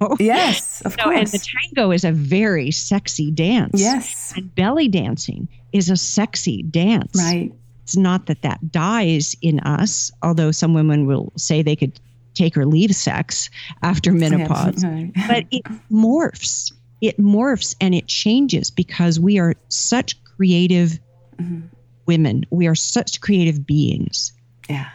know? 0.00 0.16
Yes, 0.18 0.80
of 0.80 0.96
course. 0.96 1.32
And 1.32 1.40
the 1.40 1.46
tango 1.62 1.92
is 1.92 2.02
a 2.02 2.10
very 2.10 2.72
sexy 2.72 3.30
dance. 3.30 3.80
Yes. 3.80 4.32
And 4.34 4.52
belly 4.52 4.88
dancing 4.88 5.46
is 5.72 5.90
a 5.90 5.96
sexy 5.96 6.64
dance. 6.64 7.16
Right. 7.16 7.52
It's 7.84 7.96
not 7.96 8.26
that 8.26 8.42
that 8.42 8.72
dies 8.72 9.36
in 9.42 9.60
us, 9.60 10.10
although 10.24 10.50
some 10.50 10.74
women 10.74 11.06
will 11.06 11.32
say 11.36 11.62
they 11.62 11.76
could 11.76 12.00
take 12.34 12.56
or 12.56 12.66
leave 12.66 12.94
sex 12.94 13.50
after 13.82 14.12
menopause. 14.12 14.84
But 15.28 15.46
it 15.50 15.64
morphs. 15.90 16.72
It 17.00 17.18
morphs 17.18 17.74
and 17.80 17.94
it 17.94 18.06
changes 18.06 18.70
because 18.70 19.18
we 19.18 19.38
are 19.38 19.54
such 19.68 20.22
creative 20.24 20.98
mm-hmm. 21.36 21.66
women. 22.06 22.44
We 22.50 22.66
are 22.66 22.74
such 22.74 23.20
creative 23.20 23.66
beings. 23.66 24.32
Yeah 24.68 24.90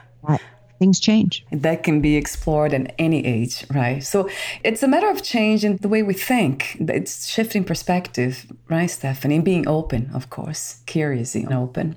things 0.79 0.99
change. 0.99 1.45
That 1.51 1.83
can 1.83 2.01
be 2.01 2.15
explored 2.15 2.73
at 2.73 2.93
any 2.99 3.25
age, 3.25 3.65
right? 3.73 4.03
So 4.03 4.29
it's 4.63 4.83
a 4.83 4.87
matter 4.87 5.09
of 5.09 5.23
change 5.23 5.63
in 5.63 5.77
the 5.77 5.87
way 5.87 6.03
we 6.03 6.13
think. 6.13 6.77
It's 6.79 7.27
shifting 7.27 7.63
perspective, 7.63 8.51
right, 8.69 8.89
Stephanie? 8.89 9.39
Being 9.39 9.67
open, 9.67 10.09
of 10.13 10.29
course, 10.29 10.81
curious 10.85 11.35
and 11.35 11.53
open. 11.53 11.95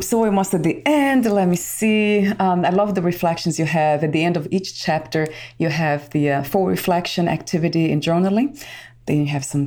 So 0.00 0.20
we're 0.20 0.26
almost 0.26 0.54
at 0.54 0.62
the 0.62 0.82
end. 0.86 1.24
Let 1.26 1.48
me 1.48 1.56
see. 1.56 2.26
Um, 2.38 2.64
I 2.64 2.70
love 2.70 2.94
the 2.94 3.02
reflections 3.02 3.58
you 3.58 3.66
have. 3.66 4.02
At 4.04 4.12
the 4.12 4.24
end 4.24 4.36
of 4.36 4.48
each 4.50 4.80
chapter, 4.80 5.26
you 5.58 5.68
have 5.68 6.10
the 6.10 6.30
uh, 6.30 6.42
full 6.42 6.66
reflection 6.66 7.28
activity 7.28 7.90
in 7.90 8.00
journaling. 8.00 8.62
Then 9.06 9.18
you 9.18 9.26
have 9.26 9.44
some 9.44 9.66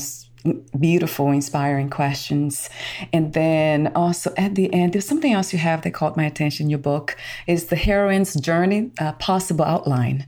beautiful, 0.80 1.32
inspiring 1.32 1.90
questions. 1.90 2.70
And 3.12 3.34
then 3.34 3.92
also 3.96 4.34
at 4.38 4.56
the 4.56 4.72
end, 4.74 4.94
there's 4.94 5.08
something 5.08 5.34
else 5.34 5.54
you 5.54 5.60
have 5.60 5.82
that 5.84 5.92
caught 5.92 6.18
my 6.18 6.26
attention 6.26 6.66
in 6.66 6.70
your 6.70 6.80
book 6.80 7.18
is 7.48 7.66
the 7.66 7.76
heroine's 7.76 8.34
journey, 8.36 8.92
uh, 9.00 9.14
possible 9.14 9.66
outline. 9.66 10.28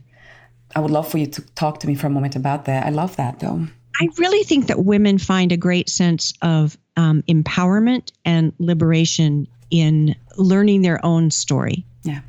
I 0.74 0.80
would 0.80 0.90
love 0.90 1.08
for 1.08 1.18
you 1.18 1.26
to 1.26 1.42
talk 1.54 1.80
to 1.80 1.86
me 1.86 1.94
for 1.94 2.08
a 2.08 2.10
moment 2.10 2.36
about 2.36 2.64
that. 2.66 2.86
I 2.86 2.90
love 2.90 3.16
that 3.16 3.40
though. 3.40 3.66
I 4.00 4.08
really 4.16 4.44
think 4.44 4.68
that 4.68 4.84
women 4.84 5.18
find 5.18 5.50
a 5.50 5.56
great 5.56 5.88
sense 5.88 6.32
of 6.42 6.76
um, 6.96 7.22
empowerment 7.22 8.12
and 8.24 8.52
liberation 8.58 9.48
in 9.70 10.14
learning 10.36 10.82
their 10.82 11.04
own 11.04 11.30
story. 11.30 11.84
Yeah. 12.02 12.20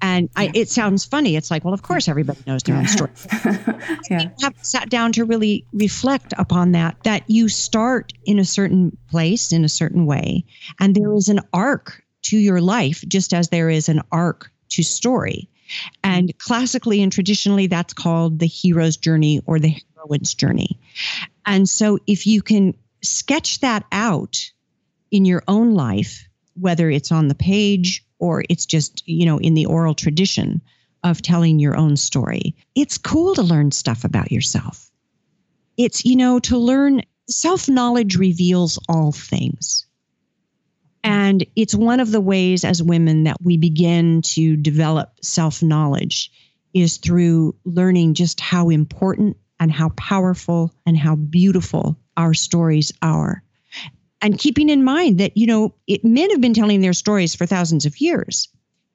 And 0.00 0.28
I, 0.36 0.50
it 0.54 0.68
sounds 0.68 1.04
funny. 1.04 1.36
It's 1.36 1.50
like, 1.50 1.64
well, 1.64 1.74
of 1.74 1.82
course, 1.82 2.08
everybody 2.08 2.38
knows 2.46 2.62
their 2.62 2.76
own 2.76 2.86
story. 2.86 3.10
yeah. 4.10 4.30
have 4.42 4.54
sat 4.62 4.88
down 4.88 5.12
to 5.12 5.24
really 5.24 5.64
reflect 5.72 6.32
upon 6.38 6.72
that. 6.72 6.96
That 7.02 7.24
you 7.26 7.48
start 7.48 8.12
in 8.24 8.38
a 8.38 8.44
certain 8.44 8.96
place, 9.10 9.52
in 9.52 9.64
a 9.64 9.68
certain 9.68 10.06
way, 10.06 10.44
and 10.78 10.94
there 10.94 11.12
is 11.14 11.28
an 11.28 11.40
arc 11.52 12.04
to 12.22 12.38
your 12.38 12.60
life, 12.60 13.02
just 13.08 13.34
as 13.34 13.48
there 13.48 13.70
is 13.70 13.88
an 13.88 14.02
arc 14.12 14.50
to 14.70 14.82
story. 14.82 15.48
And 16.02 16.36
classically 16.38 17.02
and 17.02 17.12
traditionally, 17.12 17.66
that's 17.66 17.92
called 17.92 18.38
the 18.38 18.46
hero's 18.46 18.96
journey 18.96 19.42
or 19.46 19.58
the 19.58 19.74
heroine's 19.96 20.34
journey. 20.34 20.78
And 21.44 21.68
so, 21.68 21.98
if 22.06 22.26
you 22.26 22.40
can 22.40 22.74
sketch 23.02 23.60
that 23.60 23.84
out 23.92 24.50
in 25.10 25.24
your 25.24 25.42
own 25.48 25.74
life, 25.74 26.27
whether 26.60 26.90
it's 26.90 27.12
on 27.12 27.28
the 27.28 27.34
page 27.34 28.04
or 28.18 28.44
it's 28.48 28.66
just, 28.66 29.06
you 29.06 29.26
know, 29.26 29.38
in 29.38 29.54
the 29.54 29.66
oral 29.66 29.94
tradition 29.94 30.60
of 31.04 31.22
telling 31.22 31.58
your 31.58 31.76
own 31.76 31.96
story. 31.96 32.56
It's 32.74 32.98
cool 32.98 33.34
to 33.34 33.42
learn 33.42 33.70
stuff 33.70 34.04
about 34.04 34.32
yourself. 34.32 34.90
It's, 35.76 36.04
you 36.04 36.16
know, 36.16 36.40
to 36.40 36.58
learn 36.58 37.02
self 37.28 37.68
knowledge 37.68 38.16
reveals 38.16 38.78
all 38.88 39.12
things. 39.12 39.86
And 41.04 41.46
it's 41.54 41.74
one 41.74 42.00
of 42.00 42.10
the 42.10 42.20
ways 42.20 42.64
as 42.64 42.82
women 42.82 43.24
that 43.24 43.40
we 43.40 43.56
begin 43.56 44.22
to 44.22 44.56
develop 44.56 45.12
self 45.22 45.62
knowledge 45.62 46.32
is 46.74 46.98
through 46.98 47.54
learning 47.64 48.14
just 48.14 48.40
how 48.40 48.68
important 48.68 49.36
and 49.60 49.72
how 49.72 49.90
powerful 49.90 50.72
and 50.84 50.96
how 50.96 51.16
beautiful 51.16 51.98
our 52.16 52.34
stories 52.34 52.92
are. 53.00 53.42
And 54.20 54.38
keeping 54.38 54.68
in 54.68 54.84
mind 54.84 55.18
that, 55.18 55.36
you 55.36 55.46
know, 55.46 55.74
it, 55.86 56.04
men 56.04 56.30
have 56.30 56.40
been 56.40 56.54
telling 56.54 56.80
their 56.80 56.92
stories 56.92 57.34
for 57.34 57.46
thousands 57.46 57.86
of 57.86 58.00
years. 58.00 58.48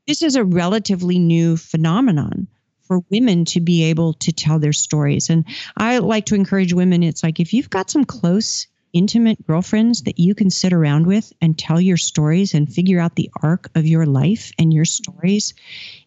This 0.07 0.21
is 0.21 0.35
a 0.35 0.43
relatively 0.43 1.17
new 1.17 1.55
phenomenon 1.55 2.47
for 2.81 2.99
women 3.09 3.45
to 3.45 3.61
be 3.61 3.83
able 3.83 4.13
to 4.15 4.31
tell 4.33 4.59
their 4.59 4.73
stories. 4.73 5.29
And 5.29 5.45
I 5.77 5.99
like 5.99 6.25
to 6.25 6.35
encourage 6.35 6.73
women 6.73 7.03
it's 7.03 7.23
like 7.23 7.39
if 7.39 7.53
you've 7.53 7.69
got 7.69 7.89
some 7.89 8.03
close, 8.03 8.67
intimate 8.91 9.45
girlfriends 9.47 10.03
that 10.03 10.19
you 10.19 10.35
can 10.35 10.49
sit 10.49 10.73
around 10.73 11.07
with 11.07 11.31
and 11.41 11.57
tell 11.57 11.79
your 11.79 11.97
stories 11.97 12.53
and 12.53 12.71
figure 12.71 12.99
out 12.99 13.15
the 13.15 13.31
arc 13.41 13.69
of 13.75 13.87
your 13.87 14.05
life 14.05 14.51
and 14.59 14.73
your 14.73 14.85
stories, 14.85 15.53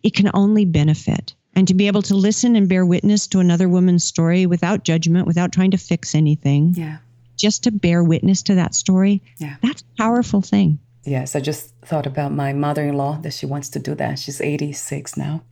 it 0.03 0.15
can 0.15 0.31
only 0.35 0.65
benefit 0.67 1.35
and 1.57 1.67
to 1.67 1.75
be 1.75 1.87
able 1.87 2.03
to 2.03 2.15
listen 2.15 2.55
and 2.55 2.69
bear 2.69 2.85
witness 2.85 3.27
to 3.29 3.41
another 3.41 3.69
woman's 3.69 4.05
story 4.05 4.45
without 4.45 4.85
judgment, 4.85 5.27
without 5.27 5.53
trying 5.53 5.71
to 5.71 5.79
fix 5.79 6.15
anything. 6.15 6.75
Yeah. 6.77 6.99
Just 7.37 7.65
to 7.65 7.71
bear 7.71 8.03
witness 8.03 8.43
to 8.45 8.55
that 8.57 8.75
story. 8.75 9.23
Yeah. 9.39 9.57
That's 9.63 9.83
a 9.83 9.97
powerful 9.99 10.43
thing. 10.43 10.79
Yes, 11.05 11.37
I 11.37 11.41
just 11.41 11.73
thought 11.85 12.07
about 12.07 12.33
my 12.33 12.53
mother 12.53 12.83
in 12.83 12.97
law 12.97 13.19
that 13.23 13.33
she 13.33 13.47
wants 13.47 13.69
to 13.71 13.79
do 13.79 13.95
that. 13.95 14.19
She's 14.19 14.41
86 14.41 15.17
now. 15.17 15.43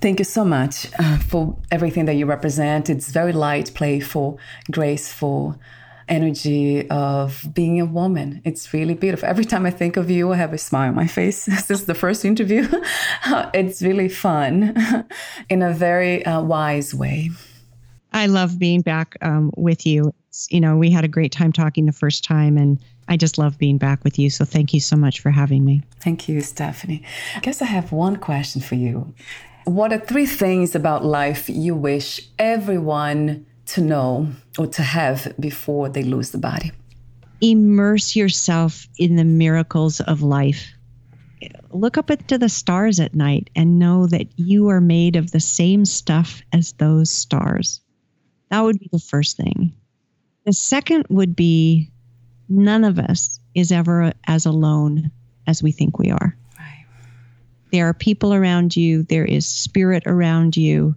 Thank 0.00 0.18
you 0.18 0.24
so 0.24 0.44
much 0.44 0.86
uh, 0.98 1.18
for 1.18 1.56
everything 1.70 2.06
that 2.06 2.14
you 2.14 2.26
represent. 2.26 2.88
It's 2.88 3.10
very 3.10 3.32
light, 3.32 3.72
playful, 3.74 4.38
graceful, 4.70 5.58
energy 6.10 6.88
of 6.90 7.46
being 7.54 7.80
a 7.80 7.86
woman. 7.86 8.42
It's 8.44 8.74
really 8.74 8.94
beautiful. 8.94 9.28
Every 9.28 9.44
time 9.44 9.64
I 9.64 9.70
think 9.70 9.96
of 9.96 10.10
you, 10.10 10.32
I 10.32 10.36
have 10.36 10.52
a 10.52 10.58
smile 10.58 10.88
on 10.88 10.94
my 10.94 11.06
face. 11.06 11.44
this 11.46 11.70
is 11.70 11.86
the 11.86 11.94
first 11.94 12.24
interview. 12.24 12.68
it's 13.54 13.80
really 13.80 14.08
fun 14.08 14.74
in 15.48 15.62
a 15.62 15.72
very 15.72 16.24
uh, 16.26 16.42
wise 16.42 16.94
way. 16.94 17.30
I 18.12 18.26
love 18.26 18.58
being 18.58 18.80
back 18.80 19.16
um, 19.22 19.52
with 19.56 19.86
you. 19.86 20.12
You 20.50 20.60
know, 20.60 20.76
we 20.76 20.90
had 20.90 21.04
a 21.04 21.08
great 21.08 21.32
time 21.32 21.52
talking 21.52 21.86
the 21.86 21.92
first 21.92 22.24
time, 22.24 22.56
and 22.56 22.78
I 23.08 23.16
just 23.16 23.38
love 23.38 23.58
being 23.58 23.78
back 23.78 24.04
with 24.04 24.18
you. 24.18 24.30
So 24.30 24.44
thank 24.44 24.72
you 24.72 24.80
so 24.80 24.96
much 24.96 25.20
for 25.20 25.30
having 25.30 25.64
me. 25.64 25.82
Thank 26.00 26.28
you, 26.28 26.40
Stephanie. 26.40 27.02
I 27.36 27.40
guess 27.40 27.60
I 27.60 27.66
have 27.66 27.92
one 27.92 28.16
question 28.16 28.60
for 28.60 28.76
you. 28.76 29.12
What 29.64 29.92
are 29.92 29.98
three 29.98 30.26
things 30.26 30.74
about 30.74 31.04
life 31.04 31.48
you 31.48 31.74
wish 31.74 32.20
everyone 32.38 33.46
to 33.66 33.80
know 33.80 34.28
or 34.58 34.66
to 34.68 34.82
have 34.82 35.32
before 35.38 35.88
they 35.88 36.02
lose 36.02 36.30
the 36.30 36.38
body? 36.38 36.72
Immerse 37.40 38.16
yourself 38.16 38.86
in 38.98 39.16
the 39.16 39.24
miracles 39.24 40.00
of 40.00 40.22
life. 40.22 40.72
Look 41.70 41.96
up 41.96 42.10
into 42.10 42.36
the 42.36 42.48
stars 42.48 43.00
at 43.00 43.14
night 43.14 43.50
and 43.56 43.78
know 43.78 44.06
that 44.06 44.26
you 44.36 44.68
are 44.68 44.80
made 44.80 45.16
of 45.16 45.30
the 45.30 45.40
same 45.40 45.84
stuff 45.84 46.42
as 46.52 46.72
those 46.72 47.10
stars. 47.10 47.80
That 48.50 48.60
would 48.60 48.78
be 48.78 48.88
the 48.92 48.98
first 48.98 49.36
thing. 49.36 49.72
The 50.46 50.52
second 50.52 51.06
would 51.08 51.36
be 51.36 51.90
none 52.48 52.84
of 52.84 52.98
us 52.98 53.38
is 53.54 53.72
ever 53.72 54.12
as 54.26 54.46
alone 54.46 55.10
as 55.46 55.62
we 55.62 55.72
think 55.72 55.98
we 55.98 56.10
are. 56.10 56.36
Right. 56.58 56.86
There 57.72 57.88
are 57.88 57.94
people 57.94 58.34
around 58.34 58.76
you, 58.76 59.02
there 59.04 59.24
is 59.24 59.46
spirit 59.46 60.04
around 60.06 60.56
you 60.56 60.96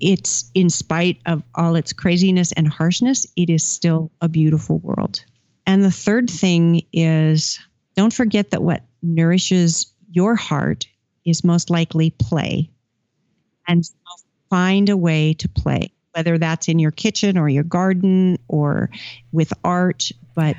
it's 0.00 0.50
in 0.54 0.68
spite 0.70 1.18
of 1.26 1.42
all 1.54 1.76
its 1.76 1.92
craziness 1.92 2.52
and 2.52 2.68
harshness, 2.68 3.26
it 3.36 3.48
is 3.48 3.64
still 3.64 4.10
a 4.20 4.28
beautiful 4.28 4.78
world. 4.78 5.24
And 5.66 5.84
the 5.84 5.90
third 5.90 6.28
thing 6.28 6.82
is 6.92 7.60
don't 7.94 8.12
forget 8.12 8.50
that 8.50 8.62
what 8.62 8.82
nourishes 9.02 9.92
your 10.10 10.34
heart 10.34 10.86
is 11.24 11.44
most 11.44 11.70
likely 11.70 12.10
play. 12.10 12.70
And 13.68 13.84
find 14.50 14.88
a 14.88 14.96
way 14.96 15.34
to 15.34 15.48
play, 15.48 15.92
whether 16.14 16.38
that's 16.38 16.68
in 16.68 16.78
your 16.78 16.90
kitchen 16.90 17.38
or 17.38 17.48
your 17.48 17.64
garden 17.64 18.38
or 18.48 18.90
with 19.32 19.52
art, 19.64 20.10
but 20.34 20.56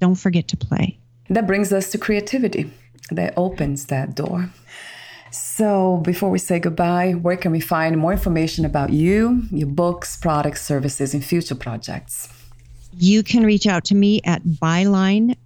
don't 0.00 0.16
forget 0.16 0.48
to 0.48 0.56
play. 0.56 0.98
That 1.28 1.46
brings 1.46 1.72
us 1.72 1.90
to 1.92 1.98
creativity. 1.98 2.70
That 3.10 3.34
opens 3.36 3.86
that 3.86 4.14
door. 4.14 4.50
So, 5.32 5.98
before 5.98 6.30
we 6.30 6.38
say 6.38 6.58
goodbye, 6.58 7.12
where 7.12 7.36
can 7.36 7.52
we 7.52 7.60
find 7.60 7.96
more 7.96 8.12
information 8.12 8.64
about 8.64 8.90
you, 8.90 9.44
your 9.52 9.68
books, 9.68 10.16
products, 10.16 10.64
services, 10.64 11.14
and 11.14 11.24
future 11.24 11.54
projects? 11.54 12.28
You 12.98 13.22
can 13.22 13.44
reach 13.44 13.66
out 13.66 13.84
to 13.84 13.94
me 13.94 14.20
at 14.24 14.42
byline 14.42 15.36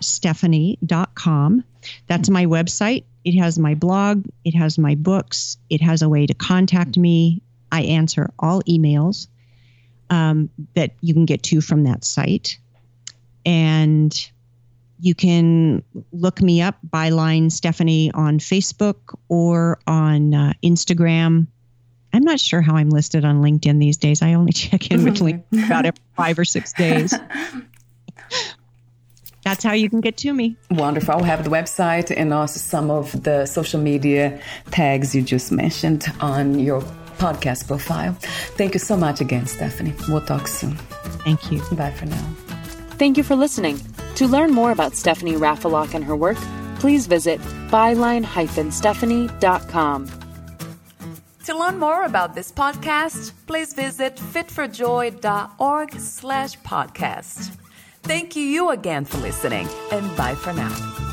stephanie.com. 0.00 1.64
That's 2.06 2.30
my 2.30 2.46
website. 2.46 3.04
It 3.24 3.38
has 3.38 3.58
my 3.58 3.74
blog, 3.74 4.26
it 4.44 4.54
has 4.54 4.78
my 4.78 4.94
books, 4.94 5.58
it 5.68 5.82
has 5.82 6.00
a 6.00 6.08
way 6.08 6.26
to 6.26 6.32
contact 6.32 6.96
me. 6.96 7.42
I 7.72 7.82
answer 7.82 8.32
all 8.38 8.62
emails 8.62 9.28
um, 10.10 10.50
that 10.74 10.92
you 11.00 11.14
can 11.14 11.24
get 11.24 11.42
to 11.44 11.60
from 11.60 11.84
that 11.84 12.04
site. 12.04 12.58
And 13.46 14.14
you 14.98 15.14
can 15.14 15.82
look 16.12 16.42
me 16.42 16.60
up, 16.60 16.76
Byline 16.86 17.50
Stephanie, 17.50 18.10
on 18.12 18.38
Facebook 18.38 19.16
or 19.28 19.78
on 19.86 20.34
uh, 20.34 20.52
Instagram. 20.62 21.46
I'm 22.12 22.24
not 22.24 22.40
sure 22.40 22.60
how 22.60 22.76
I'm 22.76 22.90
listed 22.90 23.24
on 23.24 23.40
LinkedIn 23.40 23.78
these 23.78 23.96
days. 23.96 24.20
I 24.20 24.34
only 24.34 24.52
check 24.56 24.90
in 24.90 25.04
with 25.06 25.18
LinkedIn 25.18 25.64
about 25.66 25.86
every 25.86 26.02
five 26.16 26.38
or 26.38 26.44
six 26.44 26.72
days. 26.72 27.14
That's 29.42 29.64
how 29.64 29.72
you 29.72 29.88
can 29.88 30.02
get 30.02 30.18
to 30.18 30.34
me. 30.34 30.56
Wonderful. 30.70 31.14
I'll 31.14 31.24
have 31.24 31.44
the 31.44 31.50
website 31.50 32.14
and 32.14 32.34
also 32.34 32.58
some 32.58 32.90
of 32.90 33.22
the 33.22 33.46
social 33.46 33.80
media 33.80 34.38
tags 34.70 35.14
you 35.14 35.22
just 35.22 35.50
mentioned 35.50 36.06
on 36.20 36.58
your 36.58 36.84
podcast 37.20 37.66
profile. 37.66 38.16
Thank 38.56 38.74
you 38.74 38.80
so 38.80 38.96
much 38.96 39.20
again, 39.20 39.46
Stephanie. 39.46 39.94
We'll 40.08 40.24
talk 40.24 40.48
soon. 40.48 40.74
Thank 41.24 41.52
you. 41.52 41.62
Bye 41.72 41.92
for 41.92 42.06
now. 42.06 42.24
Thank 42.98 43.16
you 43.16 43.22
for 43.22 43.36
listening. 43.36 43.78
To 44.16 44.26
learn 44.26 44.50
more 44.52 44.72
about 44.72 44.96
Stephanie 44.96 45.36
Raffelock 45.36 45.94
and 45.94 46.04
her 46.04 46.16
work, 46.16 46.38
please 46.80 47.06
visit 47.06 47.40
byline-stephanie.com. 47.70 50.10
To 51.46 51.58
learn 51.58 51.78
more 51.78 52.04
about 52.04 52.34
this 52.34 52.52
podcast, 52.52 53.32
please 53.46 53.72
visit 53.72 54.16
fitforjoy.org 54.16 55.94
slash 55.98 56.58
podcast. 56.60 57.56
Thank 58.02 58.36
you 58.36 58.70
again 58.70 59.04
for 59.04 59.18
listening, 59.18 59.68
and 59.90 60.16
bye 60.16 60.34
for 60.34 60.52
now. 60.52 61.09